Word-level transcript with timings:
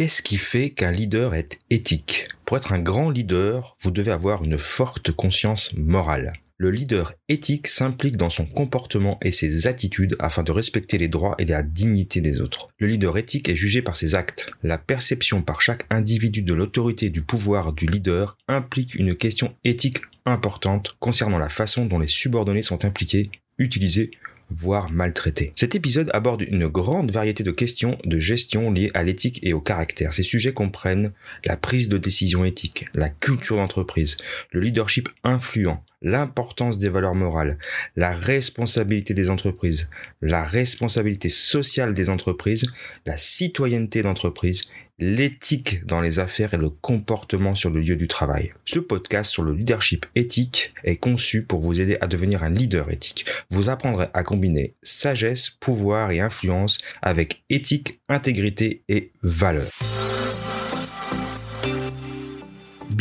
Qu'est-ce 0.00 0.22
qui 0.22 0.38
fait 0.38 0.70
qu'un 0.70 0.92
leader 0.92 1.34
est 1.34 1.60
éthique? 1.68 2.28
Pour 2.46 2.56
être 2.56 2.72
un 2.72 2.78
grand 2.78 3.10
leader, 3.10 3.76
vous 3.80 3.90
devez 3.90 4.12
avoir 4.12 4.42
une 4.42 4.56
forte 4.56 5.12
conscience 5.12 5.74
morale. 5.76 6.32
Le 6.56 6.70
leader 6.70 7.12
éthique 7.28 7.66
s'implique 7.66 8.16
dans 8.16 8.30
son 8.30 8.46
comportement 8.46 9.18
et 9.20 9.30
ses 9.30 9.66
attitudes 9.66 10.16
afin 10.18 10.42
de 10.42 10.52
respecter 10.52 10.96
les 10.96 11.08
droits 11.08 11.34
et 11.38 11.44
la 11.44 11.62
dignité 11.62 12.22
des 12.22 12.40
autres. 12.40 12.68
Le 12.78 12.86
leader 12.86 13.18
éthique 13.18 13.50
est 13.50 13.56
jugé 13.56 13.82
par 13.82 13.98
ses 13.98 14.14
actes. 14.14 14.50
La 14.62 14.78
perception 14.78 15.42
par 15.42 15.60
chaque 15.60 15.84
individu 15.90 16.40
de 16.40 16.54
l'autorité 16.54 17.10
du 17.10 17.20
pouvoir 17.20 17.74
du 17.74 17.84
leader 17.84 18.38
implique 18.48 18.94
une 18.94 19.14
question 19.14 19.54
éthique 19.64 19.98
importante 20.24 20.96
concernant 20.98 21.36
la 21.36 21.50
façon 21.50 21.84
dont 21.84 21.98
les 21.98 22.06
subordonnés 22.06 22.62
sont 22.62 22.86
impliqués, 22.86 23.24
utilisés 23.58 24.12
voire 24.50 24.90
maltraités. 24.90 25.52
Cet 25.56 25.74
épisode 25.74 26.10
aborde 26.12 26.42
une 26.42 26.66
grande 26.66 27.10
variété 27.10 27.42
de 27.42 27.50
questions 27.50 27.98
de 28.04 28.18
gestion 28.18 28.70
liées 28.70 28.90
à 28.94 29.02
l'éthique 29.02 29.40
et 29.42 29.52
au 29.52 29.60
caractère. 29.60 30.12
Ces 30.12 30.22
sujets 30.22 30.52
comprennent 30.52 31.12
la 31.44 31.56
prise 31.56 31.88
de 31.88 31.98
décision 31.98 32.44
éthique, 32.44 32.86
la 32.94 33.08
culture 33.08 33.56
d'entreprise, 33.56 34.16
le 34.50 34.60
leadership 34.60 35.08
influent, 35.24 35.82
l'importance 36.02 36.78
des 36.78 36.88
valeurs 36.88 37.14
morales, 37.14 37.58
la 37.96 38.12
responsabilité 38.12 39.14
des 39.14 39.30
entreprises, 39.30 39.90
la 40.22 40.44
responsabilité 40.44 41.28
sociale 41.28 41.92
des 41.92 42.08
entreprises, 42.10 42.66
la 43.06 43.16
citoyenneté 43.16 44.02
d'entreprise 44.02 44.62
l'éthique 45.00 45.84
dans 45.86 46.00
les 46.00 46.18
affaires 46.18 46.54
et 46.54 46.58
le 46.58 46.68
comportement 46.68 47.54
sur 47.54 47.70
le 47.70 47.80
lieu 47.80 47.96
du 47.96 48.06
travail. 48.06 48.52
Ce 48.66 48.78
podcast 48.78 49.32
sur 49.32 49.42
le 49.42 49.54
leadership 49.54 50.06
éthique 50.14 50.74
est 50.84 50.96
conçu 50.96 51.42
pour 51.42 51.60
vous 51.60 51.80
aider 51.80 51.96
à 52.00 52.06
devenir 52.06 52.44
un 52.44 52.50
leader 52.50 52.90
éthique. 52.90 53.24
Vous 53.50 53.70
apprendrez 53.70 54.08
à 54.12 54.22
combiner 54.22 54.74
sagesse, 54.82 55.48
pouvoir 55.48 56.10
et 56.10 56.20
influence 56.20 56.78
avec 57.02 57.42
éthique, 57.48 58.00
intégrité 58.08 58.82
et 58.88 59.10
valeur. 59.22 59.70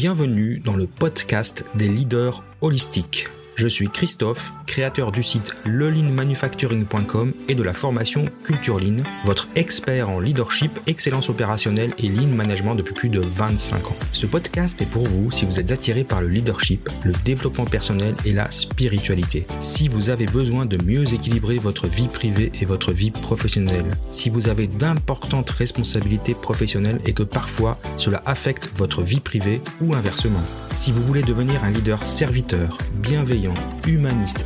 Bienvenue 0.01 0.61
dans 0.63 0.77
le 0.77 0.87
podcast 0.87 1.65
des 1.75 1.89
leaders 1.89 2.41
holistiques. 2.61 3.27
Je 3.55 3.67
suis 3.67 3.89
Christophe, 3.89 4.53
créateur 4.69 5.11
du 5.11 5.23
site 5.23 5.55
lelinmanufacturing.com 5.65 7.33
et 7.47 7.55
de 7.55 7.63
la 7.63 7.73
formation 7.73 8.25
Culture 8.43 8.79
Lean, 8.79 9.03
votre 9.25 9.47
expert 9.55 10.11
en 10.11 10.19
leadership, 10.19 10.79
excellence 10.85 11.29
opérationnelle 11.29 11.91
et 11.97 12.07
lean 12.07 12.27
management 12.27 12.75
depuis 12.75 12.93
plus 12.93 13.09
de 13.09 13.19
25 13.19 13.87
ans. 13.87 13.95
Ce 14.11 14.27
podcast 14.27 14.79
est 14.83 14.85
pour 14.85 15.07
vous 15.07 15.31
si 15.31 15.45
vous 15.45 15.59
êtes 15.59 15.71
attiré 15.71 16.03
par 16.03 16.21
le 16.21 16.27
leadership, 16.27 16.87
le 17.03 17.13
développement 17.25 17.65
personnel 17.65 18.13
et 18.25 18.31
la 18.31 18.51
spiritualité. 18.51 19.47
Si 19.59 19.87
vous 19.87 20.11
avez 20.11 20.27
besoin 20.27 20.67
de 20.67 20.77
mieux 20.85 21.15
équilibrer 21.15 21.57
votre 21.57 21.87
vie 21.87 22.07
privée 22.07 22.51
et 22.61 22.65
votre 22.65 22.91
vie 22.91 23.09
professionnelle. 23.09 23.89
Si 24.11 24.29
vous 24.29 24.49
avez 24.49 24.67
d'importantes 24.67 25.49
responsabilités 25.49 26.35
professionnelles 26.35 27.01
et 27.07 27.13
que 27.13 27.23
parfois 27.23 27.79
cela 27.97 28.21
affecte 28.27 28.69
votre 28.75 29.01
vie 29.01 29.19
privée 29.19 29.61
ou 29.81 29.95
inversement. 29.95 30.43
Si 30.71 30.91
vous 30.91 31.01
voulez 31.01 31.23
devenir 31.23 31.63
un 31.63 31.71
leader 31.71 32.05
serviteur, 32.05 32.77
bienveillant, 33.01 33.55
humaniste, 33.87 34.45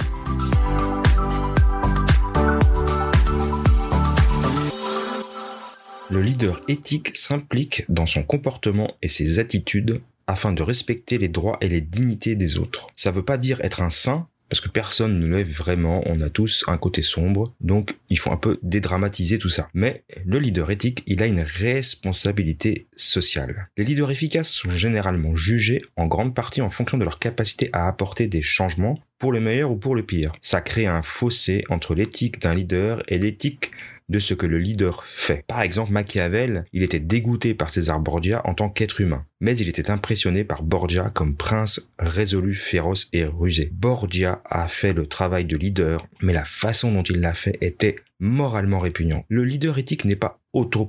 Le 6.11 6.21
leader 6.21 6.59
éthique 6.67 7.15
s'implique 7.15 7.85
dans 7.87 8.05
son 8.05 8.23
comportement 8.23 8.93
et 9.01 9.07
ses 9.07 9.39
attitudes 9.39 10.01
afin 10.27 10.51
de 10.51 10.61
respecter 10.61 11.17
les 11.17 11.29
droits 11.29 11.57
et 11.61 11.69
les 11.69 11.79
dignités 11.79 12.35
des 12.35 12.57
autres. 12.57 12.87
Ça 12.97 13.11
veut 13.11 13.23
pas 13.23 13.37
dire 13.37 13.61
être 13.61 13.81
un 13.81 13.89
saint, 13.89 14.27
parce 14.49 14.59
que 14.59 14.67
personne 14.67 15.21
ne 15.21 15.37
l'est 15.37 15.43
vraiment, 15.43 16.01
on 16.07 16.19
a 16.19 16.29
tous 16.29 16.65
un 16.67 16.77
côté 16.77 17.01
sombre, 17.01 17.45
donc 17.61 17.95
il 18.09 18.19
faut 18.19 18.33
un 18.33 18.37
peu 18.37 18.59
dédramatiser 18.61 19.37
tout 19.37 19.47
ça. 19.47 19.69
Mais 19.73 20.03
le 20.25 20.39
leader 20.39 20.69
éthique, 20.71 21.01
il 21.07 21.23
a 21.23 21.27
une 21.27 21.39
responsabilité 21.39 22.87
sociale. 22.97 23.69
Les 23.77 23.85
leaders 23.85 24.11
efficaces 24.11 24.49
sont 24.49 24.69
généralement 24.69 25.37
jugés 25.37 25.81
en 25.95 26.07
grande 26.07 26.35
partie 26.35 26.61
en 26.61 26.69
fonction 26.69 26.97
de 26.97 27.05
leur 27.05 27.19
capacité 27.19 27.69
à 27.71 27.87
apporter 27.87 28.27
des 28.27 28.41
changements 28.41 28.99
pour 29.17 29.31
le 29.31 29.39
meilleur 29.39 29.71
ou 29.71 29.77
pour 29.77 29.95
le 29.95 30.03
pire. 30.03 30.33
Ça 30.41 30.59
crée 30.59 30.87
un 30.87 31.03
fossé 31.03 31.63
entre 31.69 31.95
l'éthique 31.95 32.41
d'un 32.41 32.53
leader 32.53 33.01
et 33.07 33.17
l'éthique 33.17 33.71
de 34.11 34.19
ce 34.19 34.33
que 34.33 34.45
le 34.45 34.59
leader 34.59 35.03
fait. 35.05 35.43
Par 35.47 35.61
exemple, 35.61 35.91
Machiavel, 35.91 36.65
il 36.73 36.83
était 36.83 36.99
dégoûté 36.99 37.53
par 37.53 37.69
César 37.69 37.99
Borgia 37.99 38.41
en 38.43 38.53
tant 38.53 38.69
qu'être 38.69 39.01
humain, 39.01 39.25
mais 39.39 39.57
il 39.57 39.69
était 39.69 39.89
impressionné 39.89 40.43
par 40.43 40.61
Borgia 40.61 41.09
comme 41.09 41.35
prince 41.35 41.89
résolu, 41.97 42.53
féroce 42.53 43.07
et 43.13 43.23
rusé. 43.23 43.71
Borgia 43.73 44.41
a 44.45 44.67
fait 44.67 44.93
le 44.93 45.07
travail 45.07 45.45
de 45.45 45.57
leader, 45.57 46.05
mais 46.21 46.33
la 46.33 46.43
façon 46.43 46.91
dont 46.91 47.03
il 47.03 47.21
l'a 47.21 47.33
fait 47.33 47.57
était 47.61 47.95
moralement 48.19 48.79
répugnant. 48.79 49.25
Le 49.29 49.43
leader 49.43 49.77
éthique 49.77 50.05
n'est 50.05 50.15
pas 50.15 50.40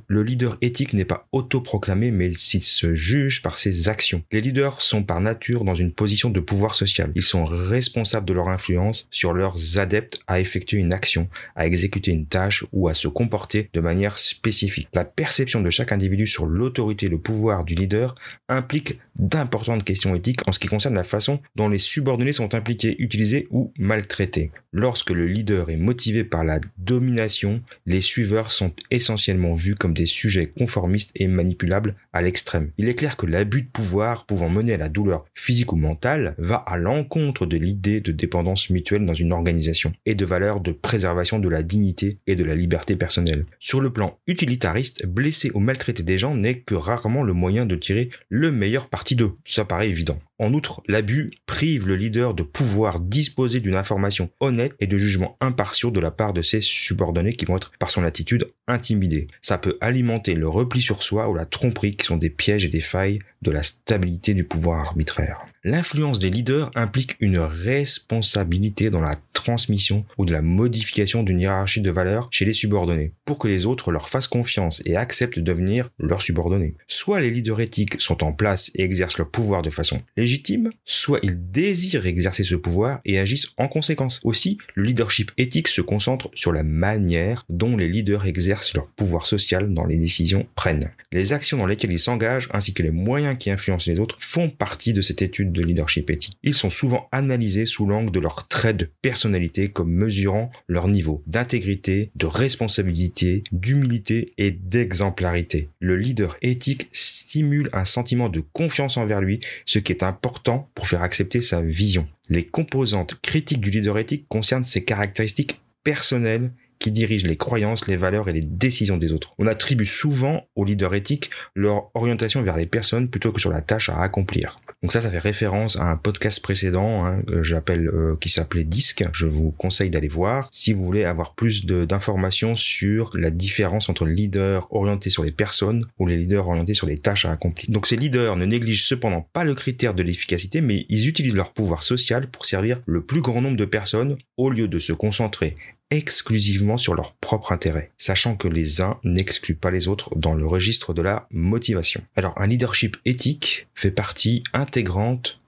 le 0.08 0.22
leader 0.22 0.58
éthique 0.60 0.92
n'est 0.92 1.04
pas 1.04 1.28
autoproclamé, 1.32 2.10
mais 2.10 2.30
il 2.30 2.62
se 2.62 2.94
juge 2.94 3.42
par 3.42 3.58
ses 3.58 3.88
actions. 3.88 4.22
Les 4.32 4.40
leaders 4.40 4.80
sont 4.80 5.02
par 5.02 5.20
nature 5.20 5.64
dans 5.64 5.74
une 5.74 5.92
position 5.92 6.30
de 6.30 6.40
pouvoir 6.40 6.74
social. 6.74 7.12
Ils 7.14 7.22
sont 7.22 7.44
responsables 7.44 8.26
de 8.26 8.32
leur 8.32 8.48
influence 8.48 9.06
sur 9.10 9.32
leurs 9.32 9.78
adeptes 9.78 10.20
à 10.26 10.40
effectuer 10.40 10.78
une 10.78 10.92
action, 10.92 11.28
à 11.54 11.66
exécuter 11.66 12.10
une 12.10 12.26
tâche 12.26 12.64
ou 12.72 12.88
à 12.88 12.94
se 12.94 13.08
comporter 13.08 13.70
de 13.72 13.80
manière 13.80 14.18
spécifique. 14.18 14.88
La 14.92 15.04
perception 15.04 15.60
de 15.60 15.70
chaque 15.70 15.92
individu 15.92 16.26
sur 16.26 16.46
l'autorité 16.46 17.06
et 17.06 17.08
le 17.08 17.18
pouvoir 17.18 17.64
du 17.64 17.74
leader 17.74 18.14
implique 18.48 18.98
d'importantes 19.16 19.84
questions 19.84 20.14
éthiques 20.14 20.46
en 20.48 20.52
ce 20.52 20.58
qui 20.58 20.68
concerne 20.68 20.94
la 20.94 21.04
façon 21.04 21.40
dont 21.54 21.68
les 21.68 21.78
subordonnés 21.78 22.32
sont 22.32 22.54
impliqués, 22.54 22.96
utilisés 22.98 23.46
ou 23.50 23.72
maltraités. 23.78 24.50
Lorsque 24.72 25.10
le 25.10 25.26
leader 25.26 25.70
est 25.70 25.76
motivé 25.76 26.24
par 26.24 26.44
la 26.44 26.58
domination, 26.78 27.62
les 27.86 28.00
suiveurs 28.00 28.50
sont 28.50 28.72
essentiellement 28.90 29.51
vus 29.54 29.74
comme 29.74 29.94
des 29.94 30.06
sujets 30.06 30.46
conformistes 30.46 31.12
et 31.14 31.26
manipulables 31.26 31.96
à 32.12 32.22
l'extrême. 32.22 32.70
Il 32.78 32.88
est 32.88 32.94
clair 32.94 33.16
que 33.16 33.26
l'abus 33.26 33.62
de 33.62 33.68
pouvoir 33.68 34.26
pouvant 34.26 34.48
mener 34.48 34.74
à 34.74 34.78
la 34.78 34.88
douleur 34.88 35.24
physique 35.34 35.72
ou 35.72 35.76
mentale 35.76 36.34
va 36.38 36.56
à 36.56 36.76
l'encontre 36.76 37.46
de 37.46 37.56
l'idée 37.56 38.00
de 38.00 38.12
dépendance 38.12 38.70
mutuelle 38.70 39.06
dans 39.06 39.14
une 39.14 39.32
organisation 39.32 39.92
et 40.06 40.14
de 40.14 40.24
valeur 40.24 40.60
de 40.60 40.72
préservation 40.72 41.38
de 41.38 41.48
la 41.48 41.62
dignité 41.62 42.18
et 42.26 42.36
de 42.36 42.44
la 42.44 42.54
liberté 42.54 42.96
personnelle. 42.96 43.44
Sur 43.58 43.80
le 43.80 43.92
plan 43.92 44.18
utilitariste, 44.26 45.06
blesser 45.06 45.50
ou 45.54 45.60
maltraiter 45.60 46.02
des 46.02 46.18
gens 46.18 46.34
n'est 46.34 46.60
que 46.60 46.74
rarement 46.74 47.22
le 47.22 47.32
moyen 47.32 47.66
de 47.66 47.76
tirer 47.76 48.10
le 48.28 48.52
meilleur 48.52 48.88
parti 48.88 49.16
d'eux. 49.16 49.32
Ça 49.44 49.64
paraît 49.64 49.88
évident. 49.88 50.18
En 50.42 50.54
outre, 50.54 50.82
l'abus 50.88 51.30
prive 51.46 51.86
le 51.86 51.94
leader 51.94 52.34
de 52.34 52.42
pouvoir 52.42 52.98
disposer 52.98 53.60
d'une 53.60 53.76
information 53.76 54.28
honnête 54.40 54.74
et 54.80 54.88
de 54.88 54.98
jugements 54.98 55.36
impartiaux 55.40 55.92
de 55.92 56.00
la 56.00 56.10
part 56.10 56.32
de 56.32 56.42
ses 56.42 56.60
subordonnés 56.60 57.34
qui 57.34 57.44
vont 57.44 57.56
être, 57.56 57.70
par 57.78 57.92
son 57.92 58.02
attitude, 58.02 58.52
intimidés. 58.66 59.28
Ça 59.40 59.56
peut 59.56 59.78
alimenter 59.80 60.34
le 60.34 60.48
repli 60.48 60.80
sur 60.80 61.04
soi 61.04 61.28
ou 61.28 61.34
la 61.34 61.46
tromperie 61.46 61.94
qui 61.94 62.06
sont 62.06 62.16
des 62.16 62.28
pièges 62.28 62.64
et 62.64 62.70
des 62.70 62.80
failles 62.80 63.20
de 63.42 63.52
la 63.52 63.62
stabilité 63.62 64.34
du 64.34 64.42
pouvoir 64.42 64.80
arbitraire. 64.80 65.46
L'influence 65.64 66.18
des 66.18 66.28
leaders 66.28 66.72
implique 66.74 67.14
une 67.20 67.38
responsabilité 67.38 68.90
dans 68.90 69.00
la 69.00 69.14
transmission 69.42 70.04
ou 70.18 70.24
de 70.24 70.32
la 70.32 70.42
modification 70.42 71.22
d'une 71.22 71.40
hiérarchie 71.40 71.80
de 71.80 71.90
valeurs 71.90 72.28
chez 72.30 72.44
les 72.44 72.52
subordonnés, 72.52 73.12
pour 73.24 73.38
que 73.38 73.48
les 73.48 73.66
autres 73.66 73.92
leur 73.92 74.08
fassent 74.08 74.28
confiance 74.28 74.82
et 74.86 74.96
acceptent 74.96 75.38
de 75.38 75.44
devenir 75.44 75.90
leurs 75.98 76.22
subordonnés. 76.22 76.76
Soit 76.86 77.20
les 77.20 77.30
leaders 77.30 77.60
éthiques 77.60 78.00
sont 78.00 78.24
en 78.24 78.32
place 78.32 78.72
et 78.74 78.82
exercent 78.82 79.18
leur 79.18 79.30
pouvoir 79.30 79.62
de 79.62 79.70
façon 79.70 79.98
légitime, 80.16 80.70
soit 80.84 81.20
ils 81.22 81.50
désirent 81.50 82.06
exercer 82.06 82.42
ce 82.42 82.54
pouvoir 82.56 83.00
et 83.04 83.18
agissent 83.18 83.52
en 83.56 83.68
conséquence. 83.68 84.20
Aussi, 84.24 84.58
le 84.74 84.82
leadership 84.82 85.30
éthique 85.38 85.68
se 85.68 85.80
concentre 85.80 86.28
sur 86.34 86.52
la 86.52 86.64
manière 86.64 87.44
dont 87.48 87.76
les 87.76 87.88
leaders 87.88 88.26
exercent 88.26 88.74
leur 88.74 88.88
pouvoir 88.88 89.26
social 89.26 89.72
dans 89.72 89.86
les 89.86 89.98
décisions 89.98 90.46
prennent. 90.56 90.90
Les 91.12 91.32
actions 91.32 91.58
dans 91.58 91.66
lesquelles 91.66 91.92
ils 91.92 91.98
s'engagent 91.98 92.48
ainsi 92.52 92.74
que 92.74 92.82
les 92.82 92.90
moyens 92.90 93.36
qui 93.38 93.50
influencent 93.50 93.90
les 93.90 94.00
autres 94.00 94.16
font 94.18 94.50
partie 94.50 94.92
de 94.92 95.00
cette 95.00 95.22
étude 95.22 95.51
de 95.52 95.62
leadership 95.62 96.10
éthique. 96.10 96.34
Ils 96.42 96.54
sont 96.54 96.70
souvent 96.70 97.08
analysés 97.12 97.66
sous 97.66 97.86
l'angle 97.86 98.10
de 98.10 98.20
leurs 98.20 98.48
traits 98.48 98.76
de 98.76 98.90
personnalité 99.02 99.70
comme 99.70 99.92
mesurant 99.92 100.50
leur 100.66 100.88
niveau 100.88 101.22
d'intégrité, 101.26 102.10
de 102.14 102.26
responsabilité, 102.26 103.44
d'humilité 103.52 104.32
et 104.38 104.50
d'exemplarité. 104.50 105.70
Le 105.80 105.96
leader 105.96 106.36
éthique 106.42 106.88
stimule 106.92 107.68
un 107.72 107.84
sentiment 107.84 108.28
de 108.28 108.40
confiance 108.40 108.96
envers 108.96 109.20
lui, 109.20 109.40
ce 109.66 109.78
qui 109.78 109.92
est 109.92 110.02
important 110.02 110.70
pour 110.74 110.88
faire 110.88 111.02
accepter 111.02 111.40
sa 111.40 111.60
vision. 111.60 112.06
Les 112.28 112.44
composantes 112.44 113.20
critiques 113.20 113.60
du 113.60 113.70
leader 113.70 113.98
éthique 113.98 114.26
concernent 114.28 114.64
ses 114.64 114.84
caractéristiques 114.84 115.60
personnelles 115.84 116.52
qui 116.82 116.90
dirigent 116.90 117.28
les 117.28 117.36
croyances, 117.36 117.86
les 117.86 117.96
valeurs 117.96 118.28
et 118.28 118.32
les 118.32 118.40
décisions 118.40 118.96
des 118.96 119.12
autres. 119.12 119.34
On 119.38 119.46
attribue 119.46 119.84
souvent 119.84 120.42
aux 120.56 120.64
leaders 120.64 120.94
éthiques 120.94 121.30
leur 121.54 121.94
orientation 121.94 122.42
vers 122.42 122.56
les 122.56 122.66
personnes 122.66 123.08
plutôt 123.08 123.30
que 123.30 123.40
sur 123.40 123.52
la 123.52 123.62
tâche 123.62 123.88
à 123.88 124.02
accomplir. 124.02 124.60
Donc 124.82 124.90
ça, 124.90 125.00
ça 125.00 125.10
fait 125.10 125.20
référence 125.20 125.78
à 125.78 125.84
un 125.84 125.96
podcast 125.96 126.42
précédent 126.42 127.04
hein, 127.04 127.22
que 127.22 127.44
j'appelle 127.44 127.86
euh, 127.88 128.16
qui 128.20 128.28
s'appelait 128.28 128.64
Disque. 128.64 129.04
Je 129.12 129.26
vous 129.26 129.52
conseille 129.52 129.90
d'aller 129.90 130.08
voir 130.08 130.48
si 130.50 130.72
vous 130.72 130.84
voulez 130.84 131.04
avoir 131.04 131.34
plus 131.34 131.66
d'informations 131.66 132.56
sur 132.56 133.10
la 133.14 133.30
différence 133.30 133.88
entre 133.88 134.04
les 134.04 134.14
leaders 134.14 134.66
orientés 134.74 135.10
sur 135.10 135.22
les 135.22 135.30
personnes 135.30 135.86
ou 136.00 136.06
les 136.06 136.16
leaders 136.16 136.48
orientés 136.48 136.74
sur 136.74 136.88
les 136.88 136.98
tâches 136.98 137.26
à 137.26 137.30
accomplir. 137.30 137.70
Donc 137.70 137.86
ces 137.86 137.94
leaders 137.94 138.34
ne 138.34 138.44
négligent 138.44 138.84
cependant 138.84 139.28
pas 139.32 139.44
le 139.44 139.54
critère 139.54 139.94
de 139.94 140.02
l'efficacité, 140.02 140.60
mais 140.60 140.84
ils 140.88 141.06
utilisent 141.06 141.36
leur 141.36 141.52
pouvoir 141.52 141.84
social 141.84 142.28
pour 142.28 142.44
servir 142.44 142.80
le 142.86 143.04
plus 143.04 143.20
grand 143.20 143.40
nombre 143.40 143.56
de 143.56 143.64
personnes 143.64 144.16
au 144.36 144.50
lieu 144.50 144.66
de 144.66 144.80
se 144.80 144.92
concentrer 144.92 145.56
exclusivement 145.92 146.78
sur 146.78 146.94
leur 146.94 147.12
propre 147.14 147.52
intérêt, 147.52 147.90
sachant 147.98 148.36
que 148.36 148.48
les 148.48 148.80
uns 148.80 148.98
n'excluent 149.04 149.54
pas 149.54 149.70
les 149.70 149.88
autres 149.88 150.10
dans 150.16 150.34
le 150.34 150.46
registre 150.46 150.94
de 150.94 151.02
la 151.02 151.26
motivation. 151.30 152.02
Alors 152.16 152.34
un 152.36 152.46
leadership 152.46 152.96
éthique 153.04 153.68
fait 153.74 153.90
partie 153.90 154.42
intégrante 154.52 155.42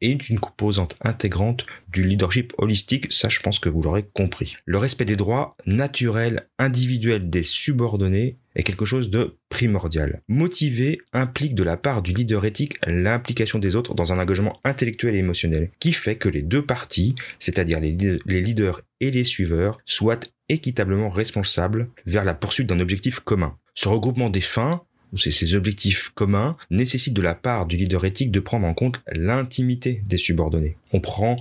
est 0.00 0.28
une 0.28 0.40
composante 0.40 0.96
intégrante 1.02 1.64
du 1.92 2.02
leadership 2.02 2.52
holistique, 2.58 3.12
ça 3.12 3.28
je 3.28 3.40
pense 3.40 3.58
que 3.58 3.68
vous 3.68 3.82
l'aurez 3.82 4.04
compris. 4.14 4.56
Le 4.64 4.78
respect 4.78 5.04
des 5.04 5.16
droits 5.16 5.56
naturels, 5.66 6.48
individuels 6.58 7.30
des 7.30 7.42
subordonnés 7.42 8.36
est 8.56 8.62
quelque 8.62 8.84
chose 8.84 9.10
de 9.10 9.36
primordial. 9.48 10.22
Motiver 10.28 10.98
implique 11.12 11.54
de 11.54 11.62
la 11.62 11.76
part 11.76 12.02
du 12.02 12.12
leader 12.12 12.44
éthique 12.44 12.78
l'implication 12.86 13.58
des 13.58 13.76
autres 13.76 13.94
dans 13.94 14.12
un 14.12 14.18
engagement 14.18 14.58
intellectuel 14.64 15.14
et 15.14 15.18
émotionnel, 15.18 15.70
qui 15.78 15.92
fait 15.92 16.16
que 16.16 16.28
les 16.28 16.42
deux 16.42 16.64
parties, 16.64 17.14
c'est-à-dire 17.38 17.80
les, 17.80 17.92
leaders 18.26 18.82
et 19.00 19.10
les 19.10 19.24
suiveurs, 19.24 19.78
soient 19.84 20.20
équitablement 20.48 21.10
responsables 21.10 21.88
vers 22.06 22.24
la 22.24 22.34
poursuite 22.34 22.68
d'un 22.68 22.80
objectif 22.80 23.20
commun. 23.20 23.56
Ce 23.74 23.88
regroupement 23.88 24.30
des 24.30 24.40
fins 24.40 24.82
ces 25.16 25.54
objectifs 25.56 26.10
communs 26.10 26.56
nécessitent 26.70 27.14
de 27.14 27.22
la 27.22 27.34
part 27.34 27.66
du 27.66 27.76
leader 27.76 28.04
éthique 28.04 28.30
de 28.30 28.40
prendre 28.40 28.66
en 28.66 28.74
compte 28.74 29.00
l'intimité 29.10 30.00
des 30.06 30.18
subordonnés. 30.18 30.76
On 30.92 31.00
prend 31.00 31.36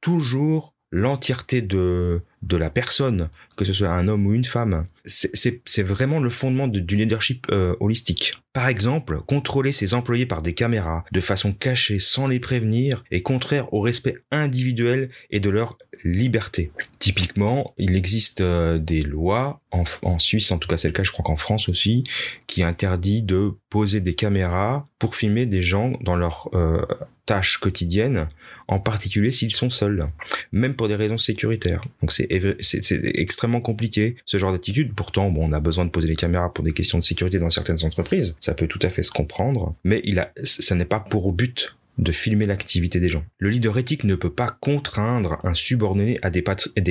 toujours 0.00 0.74
l'entièreté 0.90 1.62
de, 1.62 2.22
de 2.42 2.56
la 2.56 2.70
personne, 2.70 3.28
que 3.56 3.64
ce 3.64 3.72
soit 3.72 3.90
un 3.90 4.08
homme 4.08 4.26
ou 4.26 4.34
une 4.34 4.44
femme. 4.44 4.86
C'est 5.04 5.82
vraiment 5.82 6.20
le 6.20 6.30
fondement 6.30 6.68
du 6.68 6.96
leadership 6.96 7.46
euh, 7.50 7.74
holistique. 7.80 8.34
Par 8.52 8.68
exemple, 8.68 9.20
contrôler 9.26 9.72
ses 9.72 9.94
employés 9.94 10.26
par 10.26 10.42
des 10.42 10.52
caméras 10.52 11.04
de 11.10 11.20
façon 11.20 11.52
cachée 11.52 11.98
sans 11.98 12.26
les 12.26 12.38
prévenir 12.38 13.02
est 13.10 13.22
contraire 13.22 13.72
au 13.72 13.80
respect 13.80 14.14
individuel 14.30 15.08
et 15.30 15.40
de 15.40 15.48
leur 15.48 15.78
liberté. 16.04 16.70
Typiquement, 16.98 17.72
il 17.78 17.96
existe 17.96 18.40
euh, 18.40 18.78
des 18.78 19.02
lois, 19.02 19.60
en, 19.70 20.18
Suisse 20.18 20.50
en 20.50 20.58
tout 20.58 20.68
cas 20.68 20.76
c'est 20.76 20.88
le 20.88 20.92
cas, 20.92 21.02
je 21.02 21.12
crois 21.12 21.24
qu'en 21.24 21.36
France 21.36 21.68
aussi, 21.68 22.04
qui 22.46 22.62
interdit 22.62 23.22
de 23.22 23.52
poser 23.70 24.00
des 24.00 24.14
caméras 24.14 24.86
pour 24.98 25.16
filmer 25.16 25.46
des 25.46 25.62
gens 25.62 25.92
dans 26.02 26.16
leur 26.16 26.50
euh, 26.54 26.84
tâches 27.26 27.58
quotidiennes, 27.58 28.28
en 28.68 28.80
particulier 28.80 29.32
s'ils 29.32 29.52
sont 29.52 29.70
seuls, 29.70 30.08
même 30.50 30.74
pour 30.74 30.88
des 30.88 30.96
raisons 30.96 31.18
sécuritaires. 31.18 31.80
Donc 32.00 32.12
c'est 32.12 32.31
extrêmement 32.32 33.60
compliqué 33.60 34.16
ce 34.24 34.38
genre 34.38 34.52
d'attitude. 34.52 34.94
Pourtant, 34.94 35.30
bon, 35.30 35.48
on 35.48 35.52
a 35.52 35.60
besoin 35.60 35.84
de 35.84 35.90
poser 35.90 36.08
les 36.08 36.16
caméras 36.16 36.52
pour 36.52 36.64
des 36.64 36.72
questions 36.72 36.98
de 36.98 37.04
sécurité 37.04 37.38
dans 37.38 37.50
certaines 37.50 37.84
entreprises. 37.84 38.36
Ça 38.40 38.54
peut 38.54 38.66
tout 38.66 38.80
à 38.82 38.88
fait 38.88 39.02
se 39.02 39.10
comprendre, 39.10 39.74
mais 39.84 40.00
il 40.04 40.18
a, 40.18 40.32
ça 40.42 40.74
n'est 40.74 40.84
pas 40.84 41.00
pour 41.00 41.32
but 41.32 41.76
de 41.98 42.12
filmer 42.12 42.46
l'activité 42.46 43.00
des 43.00 43.08
gens. 43.08 43.24
Le 43.38 43.50
leader 43.50 43.76
éthique 43.78 44.04
ne 44.04 44.14
peut 44.14 44.32
pas 44.32 44.56
contraindre 44.60 45.38
un 45.44 45.54
subordonné 45.54 46.18
à 46.22 46.30
des, 46.30 46.42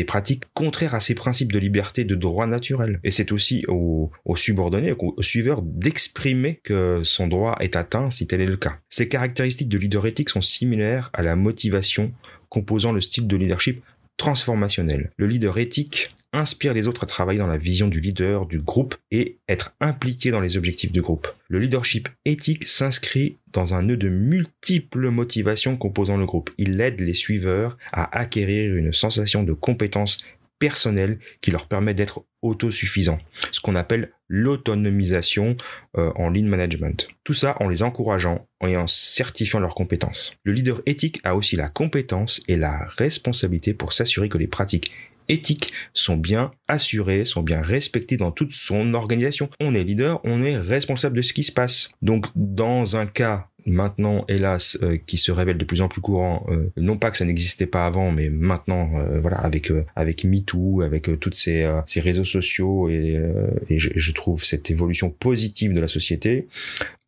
pratiques 0.03 0.43
contraires 0.53 0.95
à 0.95 0.99
ses 0.99 1.15
principes 1.15 1.51
de 1.51 1.59
liberté 1.59 2.05
de 2.05 2.15
droit 2.15 2.47
naturel. 2.47 2.99
Et 3.03 3.11
c'est 3.11 3.31
aussi 3.31 3.65
au, 3.67 4.11
au 4.25 4.35
subordonné, 4.35 4.93
au 4.97 5.21
suiveur, 5.21 5.61
d'exprimer 5.63 6.59
que 6.63 7.01
son 7.03 7.27
droit 7.27 7.57
est 7.59 7.75
atteint 7.75 8.09
si 8.09 8.27
tel 8.27 8.41
est 8.41 8.45
le 8.45 8.57
cas. 8.57 8.77
Ces 8.89 9.07
caractéristiques 9.07 9.69
de 9.69 9.77
leader 9.77 10.05
éthique 10.05 10.29
sont 10.29 10.41
similaires 10.41 11.09
à 11.13 11.23
la 11.23 11.35
motivation 11.35 12.11
composant 12.49 12.91
le 12.91 13.01
style 13.01 13.27
de 13.27 13.37
leadership 13.37 13.81
transformationnel. 14.21 15.09
Le 15.17 15.25
leader 15.25 15.57
éthique 15.57 16.15
inspire 16.31 16.75
les 16.75 16.87
autres 16.87 17.05
à 17.05 17.07
travailler 17.07 17.39
dans 17.39 17.47
la 17.47 17.57
vision 17.57 17.87
du 17.87 17.99
leader, 17.99 18.45
du 18.45 18.59
groupe 18.59 18.93
et 19.09 19.39
être 19.49 19.73
impliqué 19.81 20.29
dans 20.29 20.39
les 20.39 20.57
objectifs 20.57 20.91
du 20.91 21.01
groupe. 21.01 21.27
Le 21.49 21.57
leadership 21.57 22.07
éthique 22.23 22.67
s'inscrit 22.67 23.37
dans 23.51 23.73
un 23.73 23.81
nœud 23.81 23.97
de 23.97 24.09
multiples 24.09 25.09
motivations 25.09 25.75
composant 25.75 26.17
le 26.17 26.27
groupe. 26.27 26.51
Il 26.59 26.79
aide 26.81 27.01
les 27.01 27.15
suiveurs 27.15 27.79
à 27.91 28.15
acquérir 28.15 28.75
une 28.75 28.93
sensation 28.93 29.41
de 29.41 29.53
compétence 29.53 30.19
personnelle 30.61 31.17
qui 31.41 31.49
leur 31.49 31.65
permet 31.65 31.95
d'être 31.95 32.23
autosuffisants, 32.43 33.17
ce 33.51 33.59
qu'on 33.61 33.75
appelle 33.75 34.11
l'autonomisation 34.29 35.57
euh, 35.97 36.11
en 36.15 36.29
lean 36.29 36.45
management. 36.45 37.07
Tout 37.23 37.33
ça 37.33 37.57
en 37.59 37.67
les 37.67 37.81
encourageant 37.81 38.47
et 38.65 38.77
en 38.77 38.85
certifiant 38.85 39.59
leurs 39.59 39.73
compétences. 39.73 40.35
Le 40.43 40.53
leader 40.53 40.83
éthique 40.85 41.19
a 41.23 41.35
aussi 41.35 41.55
la 41.55 41.67
compétence 41.67 42.41
et 42.47 42.57
la 42.57 42.85
responsabilité 42.97 43.73
pour 43.73 43.91
s'assurer 43.91 44.29
que 44.29 44.37
les 44.37 44.47
pratiques 44.47 44.91
éthiques 45.31 45.73
sont 45.93 46.17
bien 46.17 46.51
assurées, 46.67 47.25
sont 47.25 47.41
bien 47.41 47.61
respectées 47.61 48.17
dans 48.17 48.31
toute 48.31 48.51
son 48.51 48.93
organisation. 48.93 49.49
On 49.59 49.73
est 49.73 49.83
leader, 49.83 50.19
on 50.23 50.43
est 50.43 50.57
responsable 50.57 51.17
de 51.17 51.21
ce 51.21 51.33
qui 51.33 51.43
se 51.43 51.51
passe. 51.51 51.91
Donc 52.01 52.27
dans 52.35 52.97
un 52.97 53.07
cas 53.07 53.49
maintenant 53.65 54.25
hélas 54.27 54.77
euh, 54.81 54.97
qui 55.05 55.17
se 55.17 55.31
révèle 55.31 55.57
de 55.57 55.65
plus 55.65 55.81
en 55.81 55.87
plus 55.87 56.01
courant 56.01 56.45
euh, 56.49 56.71
non 56.77 56.97
pas 56.97 57.11
que 57.11 57.17
ça 57.17 57.25
n'existait 57.25 57.65
pas 57.65 57.85
avant 57.85 58.11
mais 58.11 58.29
maintenant 58.29 58.91
euh, 58.95 59.19
voilà 59.19 59.37
avec 59.37 59.71
avec 59.95 60.23
MeToo 60.23 60.81
avec 60.81 61.19
toutes 61.19 61.35
ces 61.35 61.69
ces 61.85 61.99
réseaux 61.99 62.23
sociaux 62.23 62.89
et, 62.89 63.21
et 63.69 63.79
je, 63.79 63.89
je, 63.95 64.11
trouve 64.11 64.43
cette 64.43 64.71
évolution 64.71 65.09
positive 65.09 65.73
de 65.73 65.79
la 65.79 65.87
société 65.87 66.47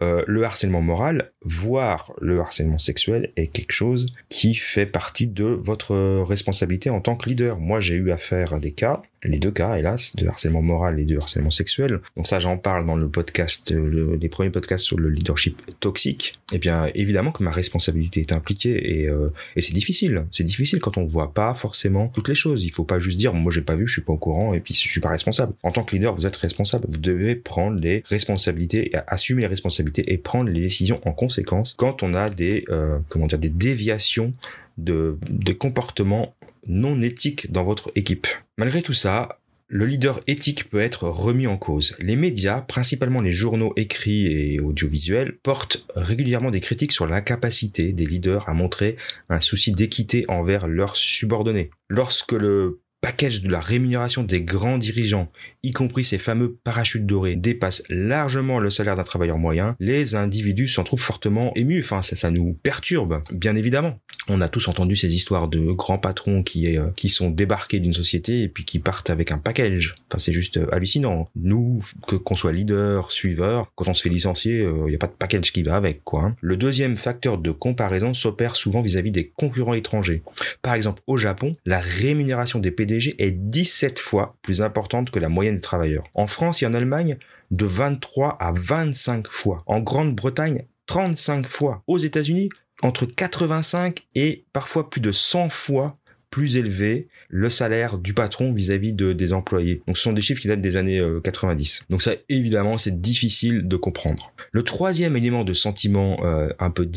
le 0.02 0.44
harcèlement 0.44 0.82
moral 0.82 1.32
voire 1.44 2.12
le 2.20 2.40
harcèlement 2.40 2.78
sexuel 2.78 3.32
est 3.38 3.48
quelque 3.48 3.72
chose 3.72 4.06
qui 4.30 4.54
fait 4.54 4.86
partie 4.86 5.28
de 5.28 5.46
votre 5.46 5.96
responsabilité 6.24 6.90
en 6.90 7.00
tant 7.00 7.16
que 7.16 7.30
leader. 7.30 7.58
Moi 7.60 7.80
j'ai 7.80 7.96
eu 7.96 8.12
affaire 8.12 8.54
à 8.54 8.60
des 8.60 8.72
cas 8.72 9.02
les 9.24 9.40
deux 9.40 9.52
cas, 9.52 9.76
hélas, 9.76 10.16
de 10.16 10.28
harcèlement 10.28 10.62
moral 10.62 11.00
et 11.00 11.06
de 11.06 11.18
harcèlement 11.18 11.52
sexuel. 11.52 12.00
Donc 12.16 12.28
ça, 12.28 12.40
j'en 12.40 12.58
parle 12.58 12.86
dans 12.86 12.96
le 12.96 13.10
podcast, 13.10 13.72
les 13.72 14.30
premiers 14.30 14.50
podcasts 14.50 14.86
sur 14.86 15.00
le 15.00 15.10
leadership 15.10 15.62
toxique. 15.80 16.40
Eh 16.52 16.58
bien, 16.58 16.88
évidemment 16.94 17.32
que 17.32 17.44
ma 17.44 17.52
responsabilité 17.52 18.22
est 18.22 18.32
impliquée 18.32 19.02
et, 19.02 19.10
euh, 19.10 19.30
et 19.56 19.62
c'est 19.62 19.74
difficile. 19.74 20.26
C'est 20.32 20.44
difficile 20.44 20.80
quand 20.80 20.98
on 20.98 21.06
voit 21.06 21.34
pas 21.34 21.54
forcément 21.54 22.08
toutes 22.10 22.28
les 22.28 22.36
choses. 22.36 22.64
Il 22.64 22.70
faut 22.72 22.84
pas 22.84 23.00
juste 23.00 23.18
dire, 23.18 23.34
moi 23.34 23.52
j'ai 23.52 23.62
pas 23.62 23.76
vu, 23.76 23.88
je 23.88 23.94
suis 23.94 24.02
pas 24.02 24.14
au 24.14 24.18
courant 24.18 24.54
et 24.54 24.60
puis 24.60 24.74
je 24.74 24.80
suis 24.80 25.02
pas 25.02 25.10
responsable. 25.10 25.54
En 25.64 25.72
tant 25.72 25.84
que 25.84 25.96
leader, 25.96 26.14
vous 26.14 26.26
êtes 26.26 26.36
responsable. 26.36 26.86
Vous 26.90 27.00
devez 27.00 27.36
prendre 27.36 27.80
les 27.80 28.04
responsabilités, 28.06 28.92
assumer 29.08 29.42
les 29.42 29.48
responsabilités 29.48 30.14
et 30.14 30.18
prendre 30.18 30.50
les 30.50 30.62
décisions 30.62 31.00
en 31.06 31.12
conséquence 31.12 31.76
quand 31.78 32.04
on 32.04 32.14
a 32.14 32.30
des, 32.30 32.66
euh, 32.70 33.00
comment 33.10 33.28
dire, 33.28 33.40
des 33.40 33.50
déviations 33.50 34.32
de, 34.78 35.18
de 35.30 35.54
comportements 35.54 36.34
non 36.68 37.02
éthiques 37.02 37.52
dans 37.52 37.64
votre 37.64 37.92
équipe. 37.96 38.28
Malgré 38.58 38.82
tout 38.82 38.94
ça, 38.94 39.40
le 39.68 39.88
leader 39.88 40.20
éthique 40.28 40.70
peut 40.70 40.82
être 40.82 41.08
remis 41.08 41.48
en 41.48 41.58
cause. 41.58 41.96
Les 42.00 42.16
médias, 42.16 42.62
principalement 42.62 43.22
les 43.22 43.32
journaux 43.32 43.74
écrits 43.76 44.28
et 44.28 44.60
audiovisuels, 44.60 45.38
portent 45.42 45.88
régulièrement 45.96 46.52
des 46.52 46.62
critiques 46.62 46.92
sur 46.92 47.08
l'incapacité 47.08 47.92
des 47.92 48.06
leaders 48.06 48.48
à 48.48 48.54
montrer 48.54 48.98
un 49.30 49.42
souci 49.42 49.72
d'équité 49.72 50.26
envers 50.28 50.68
leurs 50.68 50.96
subordonnés. 50.96 51.72
Lorsque 51.90 52.34
le 52.34 52.83
package 53.04 53.42
de 53.42 53.50
la 53.50 53.60
rémunération 53.60 54.24
des 54.24 54.42
grands 54.42 54.78
dirigeants, 54.78 55.30
y 55.62 55.74
compris 55.74 56.06
ces 56.06 56.18
fameux 56.18 56.56
parachutes 56.64 57.06
dorés, 57.06 57.36
dépasse 57.36 57.84
largement 57.90 58.60
le 58.60 58.70
salaire 58.70 58.96
d'un 58.96 59.04
travailleur 59.04 59.38
moyen, 59.38 59.76
les 59.82 60.16
individus 60.16 60.70
s'en 60.70 60.86
trouvent 60.86 61.02
fortement 61.02 61.52
émus. 61.56 61.82
Enfin, 61.82 62.02
ça, 62.02 62.16
ça 62.16 62.32
nous 62.32 62.58
perturbe, 62.64 63.22
bien 63.34 63.58
évidemment. 63.58 64.00
On 64.30 64.40
a 64.40 64.48
tous 64.48 64.70
entendu 64.70 64.96
ces 64.96 65.16
histoires 65.16 65.50
de 65.50 65.60
grands 65.74 65.98
patrons 65.98 66.44
qui, 66.44 66.78
euh, 66.78 66.88
qui 66.96 67.10
sont 67.10 67.30
débarqués 67.30 67.82
d'une 67.82 67.92
société 67.92 68.42
et 68.44 68.48
puis 68.48 68.64
qui 68.64 68.80
partent 68.80 69.10
avec 69.10 69.32
un 69.32 69.38
package. 69.38 69.96
Enfin, 70.10 70.18
c'est 70.18 70.32
juste 70.32 70.56
euh, 70.56 70.74
hallucinant. 70.74 71.30
Nous, 71.36 71.84
que 72.08 72.16
qu'on 72.16 72.36
soit 72.36 72.54
leader, 72.54 73.12
suiveur, 73.12 73.70
quand 73.76 73.90
on 73.90 73.94
se 73.94 74.02
fait 74.02 74.10
licencier, 74.10 74.60
il 74.60 74.66
euh, 74.66 74.88
n'y 74.88 74.96
a 74.96 75.00
pas 75.00 75.08
de 75.08 75.12
package 75.12 75.52
qui 75.52 75.64
va 75.64 75.76
avec, 75.76 76.06
quoi. 76.06 76.24
Hein. 76.24 76.36
Le 76.40 76.56
deuxième 76.56 76.96
facteur 76.96 77.38
de 77.38 77.52
comparaison 77.52 78.14
s'opère 78.14 78.56
souvent 78.56 78.82
vis-à-vis 78.82 79.10
-vis 79.10 79.14
des 79.14 79.28
concurrents 79.28 79.74
étrangers. 79.74 80.24
Par 80.62 80.74
exemple, 80.74 81.02
au 81.06 81.18
Japon, 81.18 81.58
la 81.66 81.82
rémunération 81.82 82.60
des 82.60 82.72
PD 82.72 82.93
est 82.98 83.32
17 83.32 84.00
fois 84.00 84.38
plus 84.42 84.62
importante 84.62 85.12
que 85.12 85.20
la 85.20 85.30
moyenne 85.30 85.56
des 85.56 85.62
travailleurs. 85.62 86.04
En 86.16 86.28
France 86.28 86.62
et 86.62 86.66
en 86.66 86.74
Allemagne, 86.74 87.18
de 87.52 87.66
23 87.66 88.38
à 88.40 88.52
25 88.52 89.28
fois. 89.28 89.64
En 89.66 89.80
Grande-Bretagne, 89.80 90.66
35 90.88 91.48
fois. 91.48 91.84
Aux 91.88 91.98
États-Unis, 91.98 92.50
entre 92.82 93.06
85 93.06 94.06
et 94.16 94.46
parfois 94.54 94.90
plus 94.90 95.02
de 95.02 95.12
100 95.12 95.50
fois 95.50 95.98
plus 96.34 96.58
élevé 96.58 97.10
le 97.30 97.48
salaire 97.52 98.00
du 98.00 98.16
patron 98.16 98.54
vis-à-vis 98.54 98.92
de, 98.92 99.14
des 99.14 99.34
employés. 99.34 99.84
Donc 99.86 99.98
ce 99.98 100.04
sont 100.04 100.14
des 100.14 100.22
chiffres 100.24 100.42
qui 100.42 100.48
datent 100.48 100.62
des 100.62 100.78
années 100.78 101.00
90. 101.24 101.82
Euh, 101.82 101.86
Donc 101.92 102.02
ça 102.02 102.14
évidemment 102.28 102.80
c'est 102.80 103.00
difficile 103.00 103.68
de 103.68 103.78
comprendre. 103.78 104.34
Le 104.52 104.64
troisième 104.64 105.16
élément 105.16 105.44
de 105.44 105.54
sentiment 105.54 106.26
euh, 106.26 106.50
un 106.58 106.72
peu 106.72 106.88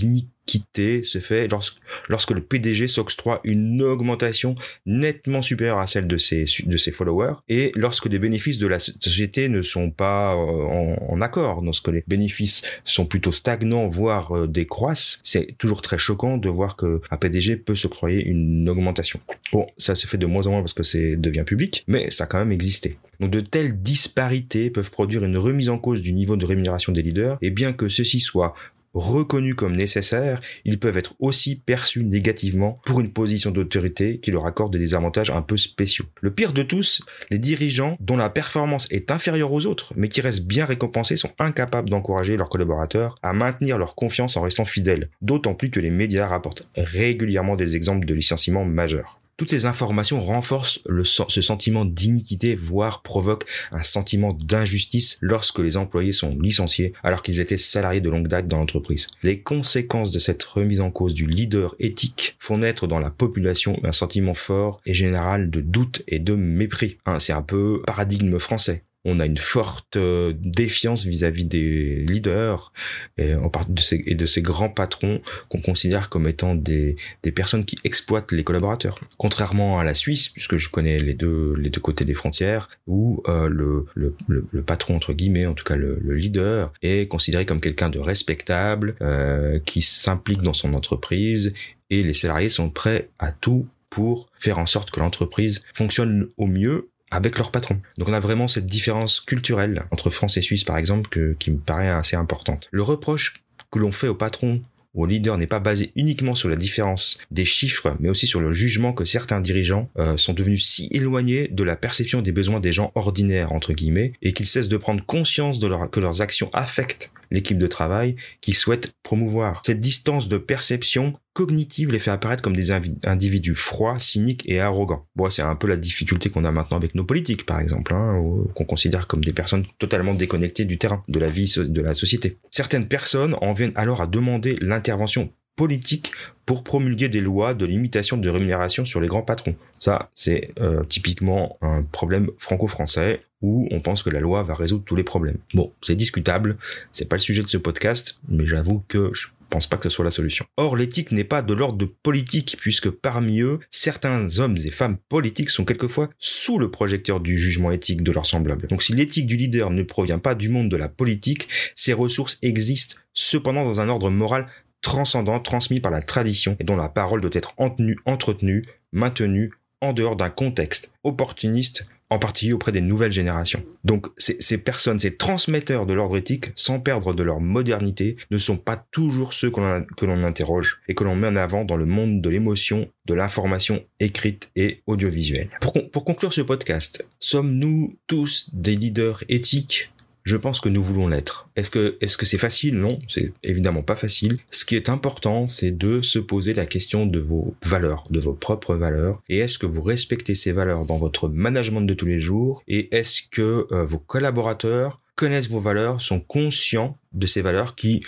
l'équité 0.46 1.02
se 1.02 1.18
fait 1.18 1.48
lorsque, 1.48 1.76
lorsque 2.08 2.30
le 2.30 2.40
PDG 2.40 2.86
s'octroie 2.86 3.40
une 3.44 3.82
augmentation 3.82 4.54
nettement 4.86 5.42
supérieure 5.42 5.78
à 5.78 5.86
celle 5.86 6.06
de 6.06 6.18
ses, 6.18 6.44
de 6.64 6.76
ses 6.76 6.92
followers 6.92 7.34
et 7.48 7.72
lorsque 7.74 8.06
les 8.06 8.18
bénéfices 8.18 8.58
de 8.58 8.66
la 8.66 8.78
société 8.78 9.48
ne 9.48 9.62
sont 9.62 9.90
pas 9.90 10.34
en, 10.34 10.96
en 11.08 11.20
accord, 11.20 11.62
lorsque 11.62 11.88
les 11.88 12.04
bénéfices 12.06 12.62
sont 12.84 13.06
plutôt 13.06 13.32
stagnants, 13.32 13.88
voire 13.88 14.36
euh, 14.36 14.46
décroissent, 14.46 15.20
c'est 15.22 15.56
toujours 15.58 15.82
très 15.82 15.98
choquant 15.98 16.38
de 16.38 16.48
voir 16.48 16.76
que 16.76 17.00
un 17.10 17.16
PDG 17.16 17.56
peut 17.56 17.76
s'octroyer 17.76 18.24
une 18.24 18.68
augmentation. 18.68 19.20
Bon, 19.52 19.66
ça 19.76 19.94
se 19.94 20.06
fait 20.06 20.18
de 20.18 20.26
moins 20.26 20.46
en 20.46 20.50
moins 20.50 20.60
parce 20.60 20.74
que 20.74 20.82
c'est 20.82 21.16
devient 21.16 21.44
public, 21.44 21.84
mais 21.88 22.10
ça 22.10 22.24
a 22.24 22.26
quand 22.26 22.38
même 22.38 22.52
existé. 22.52 22.98
Donc 23.20 23.30
de 23.30 23.40
telles 23.40 23.80
disparités 23.80 24.70
peuvent 24.70 24.90
produire 24.90 25.24
une 25.24 25.38
remise 25.38 25.68
en 25.68 25.78
cause 25.78 26.02
du 26.02 26.12
niveau 26.12 26.36
de 26.36 26.44
rémunération 26.44 26.92
des 26.92 27.02
leaders, 27.02 27.38
et 27.40 27.50
bien 27.50 27.72
que 27.72 27.88
ceci 27.88 28.20
soit 28.20 28.54
reconnus 28.96 29.54
comme 29.54 29.76
nécessaires, 29.76 30.40
ils 30.64 30.78
peuvent 30.78 30.96
être 30.96 31.14
aussi 31.18 31.56
perçus 31.56 32.04
négativement 32.04 32.80
pour 32.84 33.00
une 33.00 33.12
position 33.12 33.50
d'autorité 33.50 34.18
qui 34.18 34.30
leur 34.30 34.46
accorde 34.46 34.76
des 34.76 34.94
avantages 34.94 35.30
un 35.30 35.42
peu 35.42 35.56
spéciaux. 35.56 36.06
Le 36.20 36.30
pire 36.30 36.52
de 36.52 36.62
tous, 36.62 37.02
les 37.30 37.38
dirigeants 37.38 37.96
dont 38.00 38.16
la 38.16 38.30
performance 38.30 38.88
est 38.90 39.10
inférieure 39.10 39.52
aux 39.52 39.66
autres, 39.66 39.92
mais 39.96 40.08
qui 40.08 40.20
restent 40.20 40.46
bien 40.46 40.64
récompensés, 40.64 41.16
sont 41.16 41.32
incapables 41.38 41.90
d'encourager 41.90 42.36
leurs 42.36 42.48
collaborateurs 42.48 43.16
à 43.22 43.32
maintenir 43.32 43.78
leur 43.78 43.94
confiance 43.94 44.36
en 44.36 44.42
restant 44.42 44.64
fidèles, 44.64 45.10
d'autant 45.20 45.54
plus 45.54 45.70
que 45.70 45.80
les 45.80 45.90
médias 45.90 46.26
rapportent 46.26 46.68
régulièrement 46.76 47.56
des 47.56 47.76
exemples 47.76 48.06
de 48.06 48.14
licenciements 48.14 48.64
majeurs. 48.64 49.20
Toutes 49.36 49.50
ces 49.50 49.66
informations 49.66 50.24
renforcent 50.24 50.80
ce 51.04 51.42
sentiment 51.42 51.84
d'iniquité, 51.84 52.54
voire 52.54 53.02
provoquent 53.02 53.44
un 53.70 53.82
sentiment 53.82 54.32
d'injustice 54.32 55.18
lorsque 55.20 55.58
les 55.58 55.76
employés 55.76 56.12
sont 56.12 56.38
licenciés 56.40 56.94
alors 57.02 57.22
qu'ils 57.22 57.40
étaient 57.40 57.58
salariés 57.58 58.00
de 58.00 58.08
longue 58.08 58.28
date 58.28 58.48
dans 58.48 58.56
l'entreprise. 58.56 59.08
Les 59.22 59.42
conséquences 59.42 60.10
de 60.10 60.18
cette 60.18 60.42
remise 60.42 60.80
en 60.80 60.90
cause 60.90 61.12
du 61.12 61.26
leader 61.26 61.74
éthique 61.78 62.36
font 62.38 62.56
naître 62.56 62.86
dans 62.86 62.98
la 62.98 63.10
population 63.10 63.78
un 63.84 63.92
sentiment 63.92 64.32
fort 64.32 64.80
et 64.86 64.94
général 64.94 65.50
de 65.50 65.60
doute 65.60 66.02
et 66.08 66.18
de 66.18 66.34
mépris. 66.34 66.96
Hein, 67.04 67.18
c'est 67.18 67.34
un 67.34 67.42
peu 67.42 67.82
paradigme 67.86 68.38
français 68.38 68.84
on 69.06 69.20
a 69.20 69.24
une 69.24 69.38
forte 69.38 69.96
euh, 69.96 70.34
défiance 70.36 71.04
vis-à-vis 71.04 71.44
des 71.44 72.04
leaders 72.08 72.72
et, 73.16 73.34
en 73.34 73.50
de 73.68 73.80
ces, 73.80 74.02
et 74.04 74.16
de 74.16 74.26
ces 74.26 74.42
grands 74.42 74.68
patrons 74.68 75.20
qu'on 75.48 75.60
considère 75.60 76.08
comme 76.08 76.26
étant 76.26 76.56
des, 76.56 76.96
personnes 77.34 77.64
qui 77.64 77.78
exploitent 77.84 78.32
les 78.32 78.42
collaborateurs. 78.42 78.98
Contrairement 79.16 79.78
à 79.78 79.84
la 79.84 79.94
Suisse, 79.94 80.28
puisque 80.28 80.56
je 80.56 80.68
connais 80.68 80.98
les 80.98 81.14
deux, 81.14 81.54
les 81.56 81.70
deux 81.70 81.80
côtés 81.80 82.04
des 82.04 82.14
frontières, 82.14 82.68
où 82.88 83.22
euh, 83.28 83.48
le, 83.48 83.86
le, 83.94 84.14
le, 84.26 84.62
patron, 84.62 84.96
entre 84.96 85.12
guillemets, 85.12 85.46
en 85.46 85.54
tout 85.54 85.64
cas 85.64 85.76
le, 85.76 85.98
leader, 86.14 86.72
est 86.82 87.06
considéré 87.08 87.46
comme 87.46 87.60
quelqu'un 87.60 87.90
de 87.90 88.00
respectable, 88.00 88.96
euh, 89.02 89.60
qui 89.64 89.82
s'implique 89.82 90.42
dans 90.42 90.52
son 90.52 90.74
entreprise, 90.74 91.54
et 91.90 92.02
les 92.02 92.14
salariés 92.14 92.48
sont 92.48 92.70
prêts 92.70 93.10
à 93.20 93.30
tout 93.30 93.68
pour 93.88 94.28
faire 94.34 94.58
en 94.58 94.66
sorte 94.66 94.90
que 94.90 94.98
l'entreprise 94.98 95.60
fonctionne 95.72 96.28
au 96.36 96.46
mieux 96.46 96.88
avec 97.16 97.38
leur 97.38 97.50
patron. 97.50 97.80
Donc 97.98 98.08
on 98.08 98.12
a 98.12 98.20
vraiment 98.20 98.46
cette 98.46 98.66
différence 98.66 99.20
culturelle 99.20 99.84
entre 99.90 100.10
France 100.10 100.36
et 100.36 100.42
Suisse 100.42 100.64
par 100.64 100.76
exemple 100.76 101.08
que, 101.08 101.34
qui 101.38 101.50
me 101.50 101.58
paraît 101.58 101.88
assez 101.88 102.14
importante. 102.14 102.68
Le 102.70 102.82
reproche 102.82 103.42
que 103.72 103.78
l'on 103.78 103.90
fait 103.90 104.08
au 104.08 104.14
patron 104.14 104.60
ou 104.94 105.04
au 105.04 105.06
leader 105.06 105.38
n'est 105.38 105.46
pas 105.46 105.58
basé 105.58 105.92
uniquement 105.96 106.34
sur 106.34 106.48
la 106.48 106.56
différence 106.56 107.18
des 107.30 107.44
chiffres, 107.44 107.96
mais 108.00 108.08
aussi 108.08 108.26
sur 108.26 108.40
le 108.40 108.52
jugement 108.52 108.92
que 108.92 109.04
certains 109.04 109.40
dirigeants 109.40 109.90
euh, 109.98 110.16
sont 110.16 110.32
devenus 110.32 110.66
si 110.66 110.88
éloignés 110.90 111.48
de 111.48 111.62
la 111.64 111.76
perception 111.76 112.22
des 112.22 112.32
besoins 112.32 112.60
des 112.60 112.72
gens 112.72 112.92
ordinaires, 112.94 113.52
entre 113.52 113.72
guillemets, 113.72 114.12
et 114.22 114.32
qu'ils 114.32 114.46
cessent 114.46 114.68
de 114.68 114.76
prendre 114.76 115.04
conscience 115.04 115.58
de 115.58 115.66
leur, 115.66 115.90
que 115.90 116.00
leurs 116.00 116.22
actions 116.22 116.50
affectent 116.52 117.10
l'équipe 117.30 117.58
de 117.58 117.66
travail 117.66 118.16
qu'ils 118.40 118.54
souhaitent 118.54 118.92
promouvoir. 119.02 119.62
Cette 119.66 119.80
distance 119.80 120.28
de 120.28 120.38
perception 120.38 121.14
cognitive 121.36 121.92
les 121.92 121.98
fait 121.98 122.10
apparaître 122.10 122.42
comme 122.42 122.56
des 122.56 122.72
individus 123.04 123.54
froids, 123.54 123.98
cyniques 123.98 124.42
et 124.46 124.58
arrogants. 124.58 125.06
Bon, 125.16 125.28
c'est 125.28 125.42
un 125.42 125.54
peu 125.54 125.66
la 125.66 125.76
difficulté 125.76 126.30
qu'on 126.30 126.46
a 126.46 126.50
maintenant 126.50 126.78
avec 126.78 126.94
nos 126.94 127.04
politiques, 127.04 127.44
par 127.44 127.60
exemple, 127.60 127.92
hein, 127.92 128.18
qu'on 128.54 128.64
considère 128.64 129.06
comme 129.06 129.22
des 129.22 129.34
personnes 129.34 129.66
totalement 129.78 130.14
déconnectées 130.14 130.64
du 130.64 130.78
terrain, 130.78 131.04
de 131.08 131.18
la 131.18 131.26
vie 131.26 131.52
de 131.58 131.82
la 131.82 131.92
société. 131.92 132.38
Certaines 132.50 132.88
personnes 132.88 133.36
en 133.42 133.52
viennent 133.52 133.74
alors 133.74 134.00
à 134.00 134.06
demander 134.06 134.56
l'intervention 134.62 135.30
politique 135.56 136.10
pour 136.46 136.64
promulguer 136.64 137.10
des 137.10 137.20
lois 137.20 137.52
de 137.52 137.66
limitation 137.66 138.16
de 138.16 138.28
rémunération 138.30 138.86
sur 138.86 139.00
les 139.00 139.08
grands 139.08 139.22
patrons. 139.22 139.56
Ça, 139.78 140.10
c'est 140.14 140.52
euh, 140.60 140.84
typiquement 140.84 141.58
un 141.60 141.82
problème 141.82 142.30
franco-français 142.38 143.20
où 143.42 143.68
on 143.70 143.80
pense 143.80 144.02
que 144.02 144.10
la 144.10 144.20
loi 144.20 144.42
va 144.42 144.54
résoudre 144.54 144.84
tous 144.84 144.96
les 144.96 145.04
problèmes. 145.04 145.38
Bon, 145.52 145.70
c'est 145.82 145.96
discutable, 145.96 146.56
c'est 146.92 147.08
pas 147.08 147.16
le 147.16 147.20
sujet 147.20 147.42
de 147.42 147.48
ce 147.48 147.58
podcast, 147.58 148.20
mais 148.28 148.46
j'avoue 148.46 148.82
que 148.88 149.10
je 149.12 149.28
pense 149.48 149.66
pas 149.66 149.76
que 149.76 149.84
ce 149.84 149.90
soit 149.90 150.04
la 150.04 150.10
solution. 150.10 150.46
Or, 150.56 150.76
l'éthique 150.76 151.12
n'est 151.12 151.24
pas 151.24 151.42
de 151.42 151.54
l'ordre 151.54 151.78
de 151.78 151.84
politique, 151.84 152.56
puisque 152.60 152.90
parmi 152.90 153.40
eux, 153.40 153.58
certains 153.70 154.38
hommes 154.38 154.56
et 154.56 154.70
femmes 154.70 154.98
politiques 155.08 155.50
sont 155.50 155.64
quelquefois 155.64 156.10
sous 156.18 156.58
le 156.58 156.70
projecteur 156.70 157.20
du 157.20 157.38
jugement 157.38 157.70
éthique 157.70 158.02
de 158.02 158.12
leurs 158.12 158.26
semblables. 158.26 158.66
Donc 158.68 158.82
si 158.82 158.94
l'éthique 158.94 159.26
du 159.26 159.36
leader 159.36 159.70
ne 159.70 159.82
provient 159.82 160.18
pas 160.18 160.34
du 160.34 160.48
monde 160.48 160.68
de 160.68 160.76
la 160.76 160.88
politique, 160.88 161.48
ces 161.74 161.92
ressources 161.92 162.38
existent 162.42 162.96
cependant 163.12 163.64
dans 163.64 163.80
un 163.80 163.88
ordre 163.88 164.10
moral 164.10 164.46
transcendant, 164.82 165.40
transmis 165.40 165.80
par 165.80 165.90
la 165.90 166.02
tradition 166.02 166.56
et 166.60 166.64
dont 166.64 166.76
la 166.76 166.88
parole 166.88 167.20
doit 167.20 167.30
être 167.32 167.54
entretenue, 167.58 168.64
maintenue 168.92 169.52
en 169.80 169.92
dehors 169.92 170.16
d'un 170.16 170.30
contexte 170.30 170.92
opportuniste 171.02 171.86
en 172.10 172.18
particulier 172.18 172.52
auprès 172.52 172.72
des 172.72 172.80
nouvelles 172.80 173.12
générations. 173.12 173.64
Donc 173.84 174.06
ces, 174.16 174.58
personnes, 174.58 174.98
ces 174.98 175.16
transmetteurs 175.16 175.86
de 175.86 175.92
l'ordre 175.92 176.16
éthique, 176.16 176.52
sans 176.54 176.80
perdre 176.80 177.14
de 177.14 177.22
leur 177.22 177.40
modernité, 177.40 178.16
ne 178.30 178.38
sont 178.38 178.56
pas 178.56 178.76
toujours 178.76 179.32
ceux 179.32 179.50
que 179.50 180.06
l'on 180.06 180.24
interroge 180.24 180.80
et 180.88 180.94
que 180.94 181.04
l'on 181.04 181.16
met 181.16 181.28
en 181.28 181.36
avant 181.36 181.64
dans 181.64 181.76
le 181.76 181.86
monde 181.86 182.20
de 182.20 182.30
l'émotion, 182.30 182.88
de 183.06 183.14
l'information 183.14 183.84
écrite 184.00 184.50
et 184.56 184.82
audiovisuelle. 184.86 185.50
Pour, 185.60 186.04
conclure 186.04 186.32
ce 186.32 186.40
podcast, 186.40 187.06
sommes-nous 187.18 187.96
tous 188.06 188.50
des 188.52 188.76
leaders 188.76 189.24
éthiques? 189.28 189.90
Je 190.26 190.36
pense 190.36 190.60
que 190.60 190.68
nous 190.68 190.82
voulons 190.82 191.06
l'être. 191.06 191.48
Est-ce 191.54 191.70
que 191.70 191.96
est-ce 192.00 192.18
que 192.18 192.26
c'est 192.26 192.36
facile? 192.36 192.76
Non, 192.76 192.98
c'est 193.08 193.32
évidemment 193.44 193.82
pas 193.82 193.94
facile. 193.94 194.38
Ce 194.50 194.64
qui 194.64 194.74
est 194.74 194.88
important, 194.88 195.46
c'est 195.46 195.70
de 195.70 196.02
se 196.02 196.18
poser 196.18 196.52
la 196.52 196.66
question 196.66 197.06
de 197.06 197.20
vos 197.20 197.54
valeurs, 197.64 198.02
de 198.10 198.18
vos 198.18 198.34
propres 198.34 198.74
valeurs. 198.74 199.20
Et 199.28 199.38
est-ce 199.38 199.56
que 199.56 199.66
vous 199.66 199.82
respectez 199.82 200.34
ces 200.34 200.50
valeurs 200.50 200.84
dans 200.84 200.96
votre 200.98 201.28
management 201.28 201.82
de 201.82 201.94
tous 201.94 202.06
les 202.06 202.18
jours? 202.18 202.64
Et 202.66 202.94
est-ce 202.94 203.22
que 203.30 203.68
euh, 203.70 203.84
vos 203.84 204.00
collaborateurs 204.00 204.98
connaissent 205.14 205.48
vos 205.48 205.60
valeurs, 205.60 206.00
sont 206.00 206.20
conscients 206.20 206.98
de 207.12 207.26
ces 207.26 207.40
valeurs 207.40 207.74
qui 207.74 208.02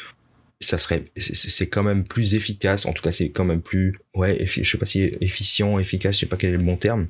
ça 0.60 0.76
serait 0.76 1.04
c'est 1.16 1.68
quand 1.68 1.84
même 1.84 2.02
plus 2.02 2.34
efficace. 2.34 2.84
En 2.84 2.92
tout 2.92 3.02
cas 3.02 3.12
c'est 3.12 3.30
quand 3.30 3.44
même 3.44 3.62
plus 3.62 4.00
ouais 4.14 4.44
je 4.44 4.68
sais 4.68 4.76
pas 4.76 4.87
si 4.87 5.16
efficient 5.20 5.78
efficace 5.78 6.16
je 6.16 6.20
sais 6.20 6.26
pas 6.26 6.37
quel 6.37 6.50
est 6.50 6.56
le 6.56 6.64
bon 6.64 6.76
terme. 6.76 7.06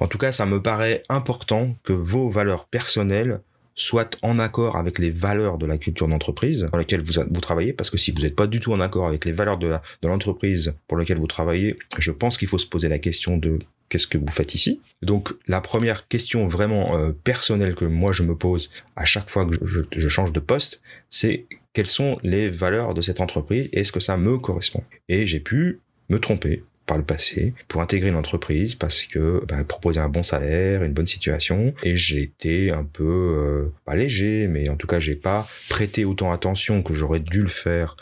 En 0.00 0.08
tout 0.08 0.16
cas 0.16 0.32
ça 0.32 0.46
me 0.46 0.62
paraît 0.62 1.02
important 1.10 1.76
que 1.84 1.92
vos 1.92 2.30
valeurs 2.30 2.66
personnelles 2.66 3.40
soit 3.74 4.18
en 4.22 4.38
accord 4.38 4.76
avec 4.76 4.98
les 4.98 5.10
valeurs 5.10 5.58
de 5.58 5.66
la 5.66 5.78
culture 5.78 6.08
d'entreprise 6.08 6.68
dans 6.70 6.78
laquelle 6.78 7.02
vous, 7.02 7.40
travaillez, 7.40 7.72
parce 7.72 7.90
que 7.90 7.96
si 7.96 8.10
vous 8.10 8.22
n'êtes 8.22 8.36
pas 8.36 8.46
du 8.46 8.60
tout 8.60 8.72
en 8.72 8.80
accord 8.80 9.06
avec 9.06 9.24
les 9.24 9.32
valeurs 9.32 9.58
de 9.58 9.78
l'entreprise 10.02 10.74
pour 10.86 10.98
laquelle 10.98 11.18
vous 11.18 11.26
travaillez, 11.26 11.78
je 11.98 12.10
pense 12.10 12.36
qu'il 12.36 12.48
faut 12.48 12.58
se 12.58 12.66
poser 12.66 12.88
la 12.88 12.98
question 12.98 13.36
de 13.36 13.58
qu'est-ce 13.88 14.06
que 14.06 14.18
vous 14.18 14.30
faites 14.30 14.54
ici. 14.54 14.80
Donc 15.02 15.34
la 15.48 15.60
première 15.60 16.08
question 16.08 16.46
vraiment 16.46 16.96
euh, 16.96 17.12
personnelle 17.12 17.74
que 17.74 17.84
moi 17.84 18.12
je 18.12 18.22
me 18.22 18.36
pose 18.36 18.70
à 18.96 19.04
chaque 19.04 19.28
fois 19.28 19.46
que 19.46 19.54
je, 19.66 19.80
je 19.94 20.08
change 20.08 20.32
de 20.32 20.40
poste, 20.40 20.80
c'est 21.08 21.46
quelles 21.72 21.86
sont 21.86 22.18
les 22.22 22.48
valeurs 22.48 22.94
de 22.94 23.00
cette 23.00 23.20
entreprise 23.20 23.68
et 23.72 23.80
est-ce 23.80 23.92
que 23.92 24.00
ça 24.00 24.16
me 24.16 24.38
correspond? 24.38 24.84
Et 25.08 25.26
j'ai 25.26 25.40
pu 25.40 25.80
me 26.08 26.18
tromper 26.18 26.62
par 26.90 26.98
le 26.98 27.04
passé 27.04 27.54
pour 27.68 27.82
intégrer 27.82 28.08
une 28.08 28.16
entreprise 28.16 28.74
parce 28.74 29.04
que 29.04 29.44
bah, 29.46 29.62
proposer 29.62 30.00
un 30.00 30.08
bon 30.08 30.24
salaire, 30.24 30.82
une 30.82 30.92
bonne 30.92 31.06
situation. 31.06 31.72
Et 31.84 31.94
j'ai 31.94 32.20
été 32.20 32.72
un 32.72 32.82
peu 32.82 33.04
euh, 33.04 33.72
pas 33.84 33.94
léger 33.94 34.48
mais 34.48 34.68
en 34.68 34.74
tout 34.74 34.88
cas 34.88 34.98
j'ai 34.98 35.14
pas 35.14 35.46
prêté 35.68 36.04
autant 36.04 36.32
attention 36.32 36.82
que 36.82 36.92
j'aurais 36.92 37.20
dû 37.20 37.42
le 37.42 37.48
faire 37.48 37.96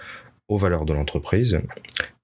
aux 0.48 0.56
valeurs 0.56 0.84
de 0.84 0.92
l'entreprise 0.92 1.60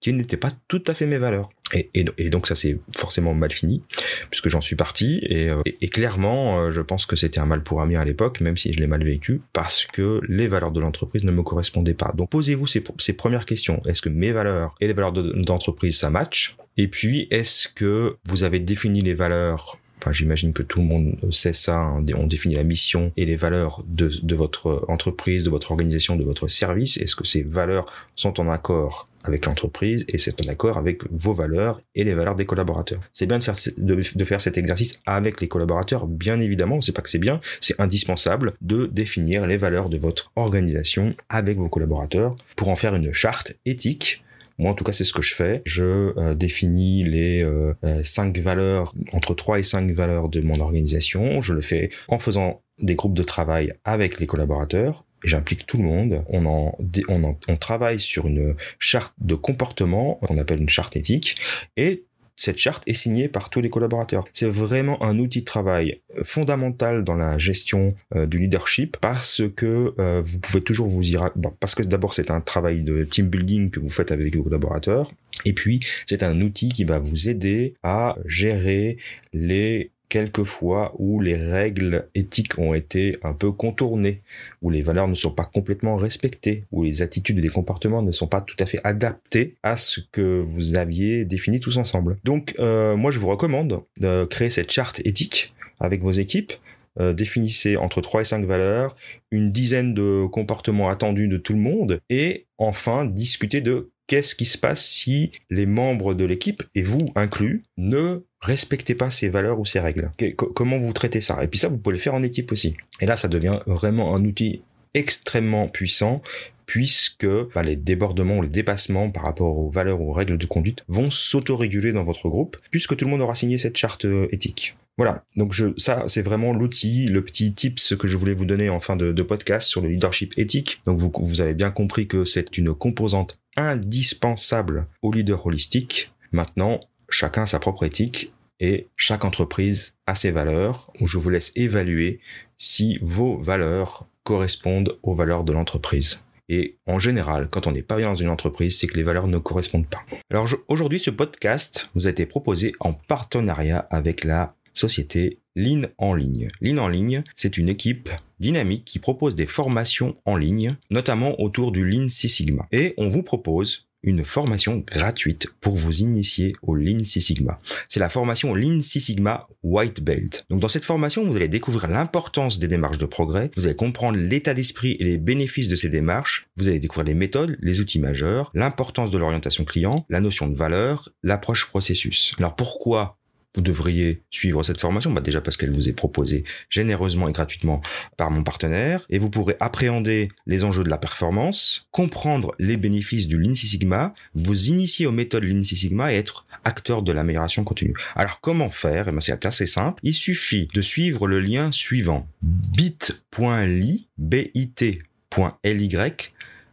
qui 0.00 0.12
n'étaient 0.12 0.36
pas 0.36 0.50
tout 0.68 0.82
à 0.86 0.94
fait 0.94 1.06
mes 1.06 1.18
valeurs. 1.18 1.50
Et, 1.72 2.04
donc 2.28 2.46
ça 2.46 2.54
c'est 2.54 2.78
forcément 2.94 3.34
mal 3.34 3.50
fini 3.50 3.82
puisque 4.30 4.48
j'en 4.48 4.60
suis 4.60 4.76
parti 4.76 5.18
et, 5.22 5.48
euh, 5.48 5.62
clairement 5.90 6.60
euh, 6.60 6.70
je 6.70 6.82
pense 6.82 7.06
que 7.06 7.16
c'était 7.16 7.40
un 7.40 7.46
mal 7.46 7.62
pour 7.62 7.80
un 7.80 7.90
à 7.94 8.04
l'époque 8.04 8.40
même 8.40 8.56
si 8.56 8.72
je 8.72 8.80
l'ai 8.80 8.86
mal 8.86 9.02
vécu 9.02 9.40
parce 9.52 9.86
que 9.86 10.20
les 10.28 10.46
valeurs 10.46 10.72
de 10.72 10.80
l'entreprise 10.80 11.24
ne 11.24 11.32
me 11.32 11.42
correspondaient 11.42 11.94
pas. 11.94 12.12
Donc 12.14 12.30
posez-vous 12.30 12.66
ces, 12.66 12.82
premières 13.16 13.46
questions. 13.46 13.82
Est-ce 13.86 14.02
que 14.02 14.10
mes 14.10 14.32
valeurs 14.32 14.74
et 14.80 14.86
les 14.86 14.92
valeurs 14.92 15.12
d'entreprise 15.12 15.98
ça 15.98 16.10
match? 16.10 16.56
Et 16.76 16.88
puis 16.88 17.26
est-ce 17.30 17.68
que 17.68 18.16
vous 18.26 18.44
avez 18.44 18.60
défini 18.60 19.00
les 19.00 19.14
valeurs 19.14 19.78
J'imagine 20.12 20.52
que 20.52 20.62
tout 20.62 20.80
le 20.80 20.86
monde 20.86 21.18
sait 21.30 21.52
ça. 21.52 21.76
Hein. 21.76 22.04
On 22.16 22.26
définit 22.26 22.54
la 22.54 22.64
mission 22.64 23.12
et 23.16 23.24
les 23.24 23.36
valeurs 23.36 23.84
de, 23.86 24.10
de 24.22 24.34
votre 24.34 24.84
entreprise, 24.88 25.44
de 25.44 25.50
votre 25.50 25.70
organisation, 25.70 26.16
de 26.16 26.24
votre 26.24 26.48
service. 26.48 26.96
Est-ce 26.96 27.16
que 27.16 27.26
ces 27.26 27.42
valeurs 27.42 27.86
sont 28.16 28.40
en 28.40 28.48
accord 28.50 29.08
avec 29.24 29.46
l'entreprise 29.46 30.04
et 30.08 30.18
c'est 30.18 30.44
en 30.44 30.48
accord 30.48 30.76
avec 30.76 31.02
vos 31.10 31.32
valeurs 31.32 31.80
et 31.94 32.04
les 32.04 32.14
valeurs 32.14 32.34
des 32.34 32.46
collaborateurs? 32.46 33.00
C'est 33.12 33.26
bien 33.26 33.38
de 33.38 33.44
faire, 33.44 33.56
de, 33.76 34.24
faire 34.24 34.40
cet 34.40 34.58
exercice 34.58 35.00
avec 35.06 35.40
les 35.40 35.48
collaborateurs, 35.48 36.06
bien 36.06 36.40
évidemment. 36.40 36.80
C'est 36.80 36.92
pas 36.92 37.02
que 37.02 37.10
c'est 37.10 37.18
bien, 37.18 37.40
c'est 37.60 37.80
indispensable 37.80 38.52
de 38.60 38.86
définir 38.86 39.46
les 39.46 39.56
valeurs 39.56 39.88
de 39.88 39.98
votre 39.98 40.30
organisation 40.36 41.14
avec 41.28 41.56
vos 41.56 41.68
collaborateurs 41.68 42.36
pour 42.56 42.68
en 42.68 42.76
faire 42.76 42.94
une 42.94 43.12
charte 43.12 43.54
éthique 43.64 44.23
Moi, 44.58 44.70
en 44.70 44.74
tout 44.74 44.84
cas, 44.84 44.92
c'est 44.92 45.04
ce 45.04 45.12
que 45.12 45.22
je 45.22 45.34
fais. 45.34 45.62
Je 45.64 46.12
euh, 46.16 46.34
définis 46.34 47.04
les 47.04 47.42
euh, 47.42 47.74
euh, 47.84 48.02
cinq 48.04 48.38
valeurs, 48.38 48.94
entre 49.12 49.34
3 49.34 49.58
et 49.58 49.62
5 49.62 49.90
valeurs 49.90 50.28
de 50.28 50.40
mon 50.40 50.60
organisation. 50.60 51.40
Je 51.40 51.52
le 51.52 51.60
fais 51.60 51.90
en 52.08 52.18
faisant 52.18 52.62
des 52.80 52.94
groupes 52.94 53.14
de 53.14 53.22
travail 53.22 53.72
avec 53.84 54.20
les 54.20 54.26
collaborateurs. 54.26 55.04
J'implique 55.22 55.66
tout 55.66 55.78
le 55.78 55.84
monde. 55.84 56.22
On, 56.28 56.44
en, 56.46 56.76
on, 57.08 57.36
on 57.48 57.56
travaille 57.56 57.98
sur 57.98 58.26
une 58.26 58.54
charte 58.78 59.14
de 59.18 59.34
comportement 59.34 60.16
qu'on 60.26 60.38
appelle 60.38 60.60
une 60.60 60.68
charte 60.68 60.96
éthique. 60.96 61.38
Et 61.76 62.04
cette 62.36 62.58
charte 62.58 62.82
est 62.86 62.94
signée 62.94 63.28
par 63.28 63.50
tous 63.50 63.60
les 63.60 63.70
collaborateurs. 63.70 64.24
C'est 64.32 64.48
vraiment 64.48 65.02
un 65.02 65.18
outil 65.18 65.40
de 65.40 65.44
travail 65.44 66.00
euh, 66.16 66.22
fondamental 66.24 67.04
dans 67.04 67.14
la 67.14 67.38
gestion 67.38 67.94
euh, 68.14 68.26
du 68.26 68.38
leadership 68.38 68.96
parce 69.00 69.42
que 69.54 69.94
euh, 69.98 70.22
vous 70.24 70.38
pouvez 70.40 70.62
toujours 70.62 70.88
vous 70.88 71.02
y 71.02 71.16
bon, 71.36 71.54
parce 71.60 71.74
que 71.74 71.82
d'abord 71.82 72.14
c'est 72.14 72.30
un 72.30 72.40
travail 72.40 72.82
de 72.82 73.04
team 73.04 73.28
building 73.28 73.70
que 73.70 73.80
vous 73.80 73.88
faites 73.88 74.10
avec 74.10 74.36
vos 74.36 74.42
collaborateurs 74.42 75.12
et 75.44 75.52
puis 75.52 75.80
c'est 76.06 76.22
un 76.22 76.40
outil 76.40 76.68
qui 76.68 76.84
va 76.84 76.98
vous 76.98 77.28
aider 77.28 77.74
à 77.82 78.16
gérer 78.26 78.98
les 79.32 79.90
quelquefois 80.14 80.94
où 81.00 81.20
les 81.20 81.34
règles 81.34 82.08
éthiques 82.14 82.56
ont 82.60 82.72
été 82.72 83.18
un 83.24 83.32
peu 83.32 83.50
contournées, 83.50 84.22
où 84.62 84.70
les 84.70 84.80
valeurs 84.80 85.08
ne 85.08 85.14
sont 85.14 85.32
pas 85.32 85.42
complètement 85.42 85.96
respectées, 85.96 86.66
où 86.70 86.84
les 86.84 87.02
attitudes 87.02 87.40
et 87.40 87.42
les 87.42 87.48
comportements 87.48 88.00
ne 88.00 88.12
sont 88.12 88.28
pas 88.28 88.40
tout 88.40 88.54
à 88.60 88.66
fait 88.66 88.78
adaptés 88.84 89.56
à 89.64 89.76
ce 89.76 90.00
que 90.12 90.40
vous 90.40 90.76
aviez 90.76 91.24
défini 91.24 91.58
tous 91.58 91.78
ensemble. 91.78 92.16
Donc 92.22 92.54
euh, 92.60 92.94
moi 92.94 93.10
je 93.10 93.18
vous 93.18 93.26
recommande 93.26 93.82
de 93.98 94.24
créer 94.26 94.50
cette 94.50 94.70
charte 94.70 95.00
éthique 95.04 95.52
avec 95.80 96.00
vos 96.00 96.12
équipes. 96.12 96.52
Euh, 97.00 97.12
définissez 97.12 97.76
entre 97.76 98.00
3 98.00 98.20
et 98.20 98.24
5 98.24 98.44
valeurs, 98.44 98.94
une 99.32 99.50
dizaine 99.50 99.94
de 99.94 100.26
comportements 100.30 100.90
attendus 100.90 101.26
de 101.26 101.38
tout 101.38 101.54
le 101.54 101.58
monde, 101.58 101.98
et 102.08 102.46
enfin 102.56 103.04
discuter 103.04 103.60
de 103.60 103.90
qu'est-ce 104.06 104.36
qui 104.36 104.44
se 104.44 104.58
passe 104.58 104.86
si 104.86 105.32
les 105.50 105.66
membres 105.66 106.14
de 106.14 106.24
l'équipe, 106.24 106.62
et 106.76 106.82
vous 106.82 107.04
inclus, 107.16 107.64
ne 107.76 108.22
respectez 108.44 108.94
pas 108.94 109.10
ces 109.10 109.28
valeurs 109.28 109.58
ou 109.58 109.64
ces 109.64 109.80
règles 109.80 110.10
Comment 110.36 110.78
vous 110.78 110.92
traitez 110.92 111.20
ça? 111.20 111.42
Et 111.42 111.48
puis 111.48 111.58
ça, 111.58 111.68
vous 111.68 111.78
pouvez 111.78 111.96
le 111.96 112.00
faire 112.00 112.14
en 112.14 112.22
équipe 112.22 112.52
aussi. 112.52 112.76
Et 113.00 113.06
là, 113.06 113.16
ça 113.16 113.28
devient 113.28 113.58
vraiment 113.66 114.14
un 114.14 114.24
outil 114.24 114.62
extrêmement 114.94 115.68
puissant 115.68 116.22
puisque 116.66 117.26
bah, 117.54 117.62
les 117.62 117.76
débordements 117.76 118.38
ou 118.38 118.42
les 118.42 118.48
dépassements 118.48 119.10
par 119.10 119.24
rapport 119.24 119.58
aux 119.58 119.68
valeurs 119.68 120.00
ou 120.00 120.10
aux 120.10 120.12
règles 120.12 120.38
de 120.38 120.46
conduite 120.46 120.84
vont 120.88 121.10
s'autoréguler 121.10 121.92
dans 121.92 122.04
votre 122.04 122.28
groupe 122.28 122.56
puisque 122.70 122.96
tout 122.96 123.04
le 123.04 123.10
monde 123.10 123.20
aura 123.20 123.34
signé 123.34 123.58
cette 123.58 123.76
charte 123.76 124.04
euh, 124.04 124.28
éthique. 124.30 124.76
Voilà, 124.96 125.24
donc 125.36 125.54
ça 125.76 126.04
c'est 126.06 126.22
vraiment 126.22 126.52
l'outil, 126.52 127.06
le 127.06 127.24
petit 127.24 127.52
tips 127.52 127.96
que 127.96 128.06
je 128.06 128.16
voulais 128.16 128.32
vous 128.32 128.44
donner 128.44 128.70
en 128.70 128.78
fin 128.78 128.94
de, 128.94 129.22
podcast 129.22 129.68
sur 129.68 129.80
le 129.80 129.88
leadership 129.88 130.34
éthique. 130.36 130.82
Donc 130.86 130.98
vous, 130.98 131.12
vous 131.20 131.40
avez 131.40 131.54
bien 131.54 131.72
compris 131.72 132.06
que 132.06 132.24
c'est 132.24 132.56
une 132.58 132.72
composante 132.72 133.40
indispensable 133.56 134.86
au 135.02 135.10
leader 135.10 135.44
holistique. 135.46 136.12
Maintenant, 136.30 136.80
chacun 137.14 137.46
sa 137.46 137.60
propre 137.60 137.84
éthique 137.84 138.32
et 138.60 138.88
chaque 138.96 139.24
entreprise 139.24 139.94
a 140.06 140.14
ses 140.14 140.30
valeurs, 140.30 140.90
je 141.00 141.18
vous 141.18 141.30
laisse 141.30 141.52
évaluer 141.54 142.20
si 142.58 142.98
vos 143.02 143.38
valeurs 143.38 144.06
correspondent 144.24 144.98
aux 145.02 145.14
valeurs 145.14 145.44
de 145.44 145.52
l'entreprise. 145.52 146.22
Et 146.48 146.76
en 146.86 146.98
général, 146.98 147.48
quand 147.48 147.66
on 147.66 147.72
n'est 147.72 147.82
pas 147.82 147.96
bien 147.96 148.08
dans 148.08 148.14
une 148.16 148.28
entreprise, 148.28 148.78
c'est 148.78 148.86
que 148.86 148.96
les 148.96 149.02
valeurs 149.02 149.28
ne 149.28 149.38
correspondent 149.38 149.88
pas. 149.88 150.04
Alors 150.30 150.48
aujourd'hui, 150.68 150.98
ce 150.98 151.10
podcast 151.10 151.90
vous 151.94 152.06
a 152.06 152.10
été 152.10 152.26
proposé 152.26 152.72
en 152.80 152.92
partenariat 152.92 153.86
avec 153.90 154.24
la 154.24 154.54
société 154.74 155.38
Lean 155.56 155.82
en 155.98 156.14
ligne. 156.14 156.48
Lean 156.60 156.78
en 156.78 156.88
ligne, 156.88 157.22
c'est 157.36 157.56
une 157.58 157.68
équipe 157.68 158.10
dynamique 158.40 158.84
qui 158.84 158.98
propose 158.98 159.36
des 159.36 159.46
formations 159.46 160.14
en 160.24 160.36
ligne, 160.36 160.76
notamment 160.90 161.40
autour 161.40 161.70
du 161.70 161.84
Lean 161.84 162.08
Six 162.08 162.28
Sigma. 162.28 162.66
Et 162.72 162.92
on 162.98 163.08
vous 163.08 163.22
propose 163.22 163.88
une 164.04 164.24
formation 164.24 164.84
gratuite 164.86 165.48
pour 165.60 165.74
vous 165.76 165.98
initier 166.00 166.52
au 166.62 166.74
Lean 166.74 167.02
Six 167.02 167.20
Sigma. 167.20 167.58
C'est 167.88 168.00
la 168.00 168.08
formation 168.08 168.54
Lean 168.54 168.82
Six 168.82 169.00
Sigma 169.00 169.48
White 169.62 170.02
Belt. 170.02 170.44
Donc 170.50 170.60
dans 170.60 170.68
cette 170.68 170.84
formation, 170.84 171.24
vous 171.24 171.36
allez 171.36 171.48
découvrir 171.48 171.88
l'importance 171.88 172.58
des 172.58 172.68
démarches 172.68 172.98
de 172.98 173.06
progrès, 173.06 173.50
vous 173.56 173.66
allez 173.66 173.76
comprendre 173.76 174.18
l'état 174.18 174.54
d'esprit 174.54 174.96
et 175.00 175.04
les 175.04 175.18
bénéfices 175.18 175.68
de 175.68 175.76
ces 175.76 175.88
démarches, 175.88 176.48
vous 176.56 176.68
allez 176.68 176.78
découvrir 176.78 177.06
les 177.06 177.14
méthodes, 177.14 177.56
les 177.60 177.80
outils 177.80 177.98
majeurs, 177.98 178.50
l'importance 178.54 179.10
de 179.10 179.18
l'orientation 179.18 179.64
client, 179.64 180.06
la 180.08 180.20
notion 180.20 180.48
de 180.48 180.54
valeur, 180.54 181.08
l'approche 181.22 181.66
processus. 181.66 182.32
Alors 182.38 182.54
pourquoi 182.54 183.18
vous 183.54 183.62
devriez 183.62 184.22
suivre 184.30 184.62
cette 184.62 184.80
formation 184.80 185.12
bah 185.12 185.20
Déjà 185.20 185.40
parce 185.40 185.56
qu'elle 185.56 185.70
vous 185.70 185.88
est 185.88 185.92
proposée 185.92 186.44
généreusement 186.68 187.28
et 187.28 187.32
gratuitement 187.32 187.80
par 188.16 188.30
mon 188.30 188.42
partenaire. 188.42 189.06
Et 189.10 189.18
vous 189.18 189.30
pourrez 189.30 189.56
appréhender 189.60 190.28
les 190.46 190.64
enjeux 190.64 190.84
de 190.84 190.90
la 190.90 190.98
performance, 190.98 191.88
comprendre 191.90 192.54
les 192.58 192.76
bénéfices 192.76 193.28
du 193.28 193.38
Lean 193.38 193.54
Six 193.54 193.68
Sigma, 193.68 194.12
vous 194.34 194.68
initier 194.68 195.06
aux 195.06 195.12
méthodes 195.12 195.44
Lean 195.44 195.62
Six 195.62 195.76
Sigma 195.76 196.12
et 196.12 196.16
être 196.16 196.46
acteur 196.64 197.02
de 197.02 197.12
l'amélioration 197.12 197.64
continue. 197.64 197.94
Alors 198.16 198.40
comment 198.40 198.70
faire? 198.70 199.08
Eh 199.08 199.12
ben, 199.12 199.20
C'est 199.20 199.44
assez 199.46 199.66
simple. 199.66 200.00
Il 200.02 200.14
suffit 200.14 200.68
de 200.74 200.82
suivre 200.82 201.28
le 201.28 201.40
lien 201.40 201.70
suivant. 201.70 202.26
bit.ly, 202.42 204.08
bit.ly, 204.18 204.98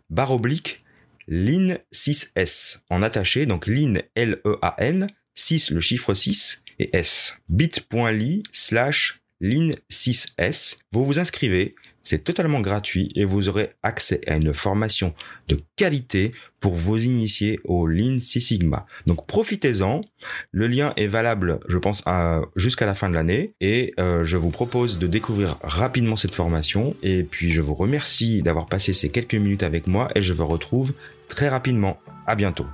barre 0.10 0.32
oblique, 0.32 0.80
Lean 1.28 1.78
6S 1.94 2.80
en 2.90 3.04
attaché, 3.04 3.46
donc 3.46 3.68
Lean 3.68 3.94
L-E-A-N, 4.16 5.08
6 5.36 5.72
le 5.72 5.80
chiffre 5.80 6.14
6 6.14 6.64
et 6.82 6.90
S. 6.98 7.38
bit.ly 7.48 8.44
slash 8.52 9.22
lean6s. 9.42 10.78
Vous 10.92 11.06
vous 11.06 11.20
inscrivez, 11.20 11.76
c'est 12.04 12.24
totalement 12.24 12.62
gratuit 12.62 13.10
et 13.16 13.26
vous 13.26 13.50
aurez 13.50 13.72
accès 13.84 14.22
à 14.28 14.36
une 14.36 14.54
formation 14.54 15.14
de 15.48 15.60
qualité 15.76 16.32
pour 16.60 16.74
vous 16.74 17.04
initier 17.04 17.60
au 17.64 17.88
Lean 17.88 18.18
Six 18.20 18.42
Sigma. 18.42 18.86
Donc 19.06 19.26
profitez-en. 19.28 20.02
Le 20.52 20.68
lien 20.68 20.94
est 20.96 21.08
valable, 21.08 21.60
je 21.68 21.78
pense, 21.78 22.04
jusqu'à 22.56 22.86
la 22.86 22.94
fin 22.94 23.10
de 23.10 23.16
l'année 23.16 23.54
et 23.62 23.94
euh, 24.00 24.24
je 24.24 24.38
vous 24.38 24.52
propose 24.52 25.00
de 25.00 25.08
découvrir 25.08 25.58
rapidement 25.64 26.16
cette 26.16 26.36
formation. 26.36 26.96
Et 27.04 27.24
puis 27.24 27.52
je 27.52 27.62
vous 27.62 27.76
remercie 27.76 28.42
d'avoir 28.42 28.68
passé 28.68 28.94
ces 28.94 29.10
quelques 29.10 29.36
minutes 29.36 29.64
avec 29.64 29.88
moi 29.88 30.10
et 30.16 30.22
je 30.22 30.34
vous 30.34 30.48
retrouve 30.48 30.94
très 31.28 31.50
rapidement. 31.50 32.00
À 32.28 32.36
bientôt. 32.36 32.68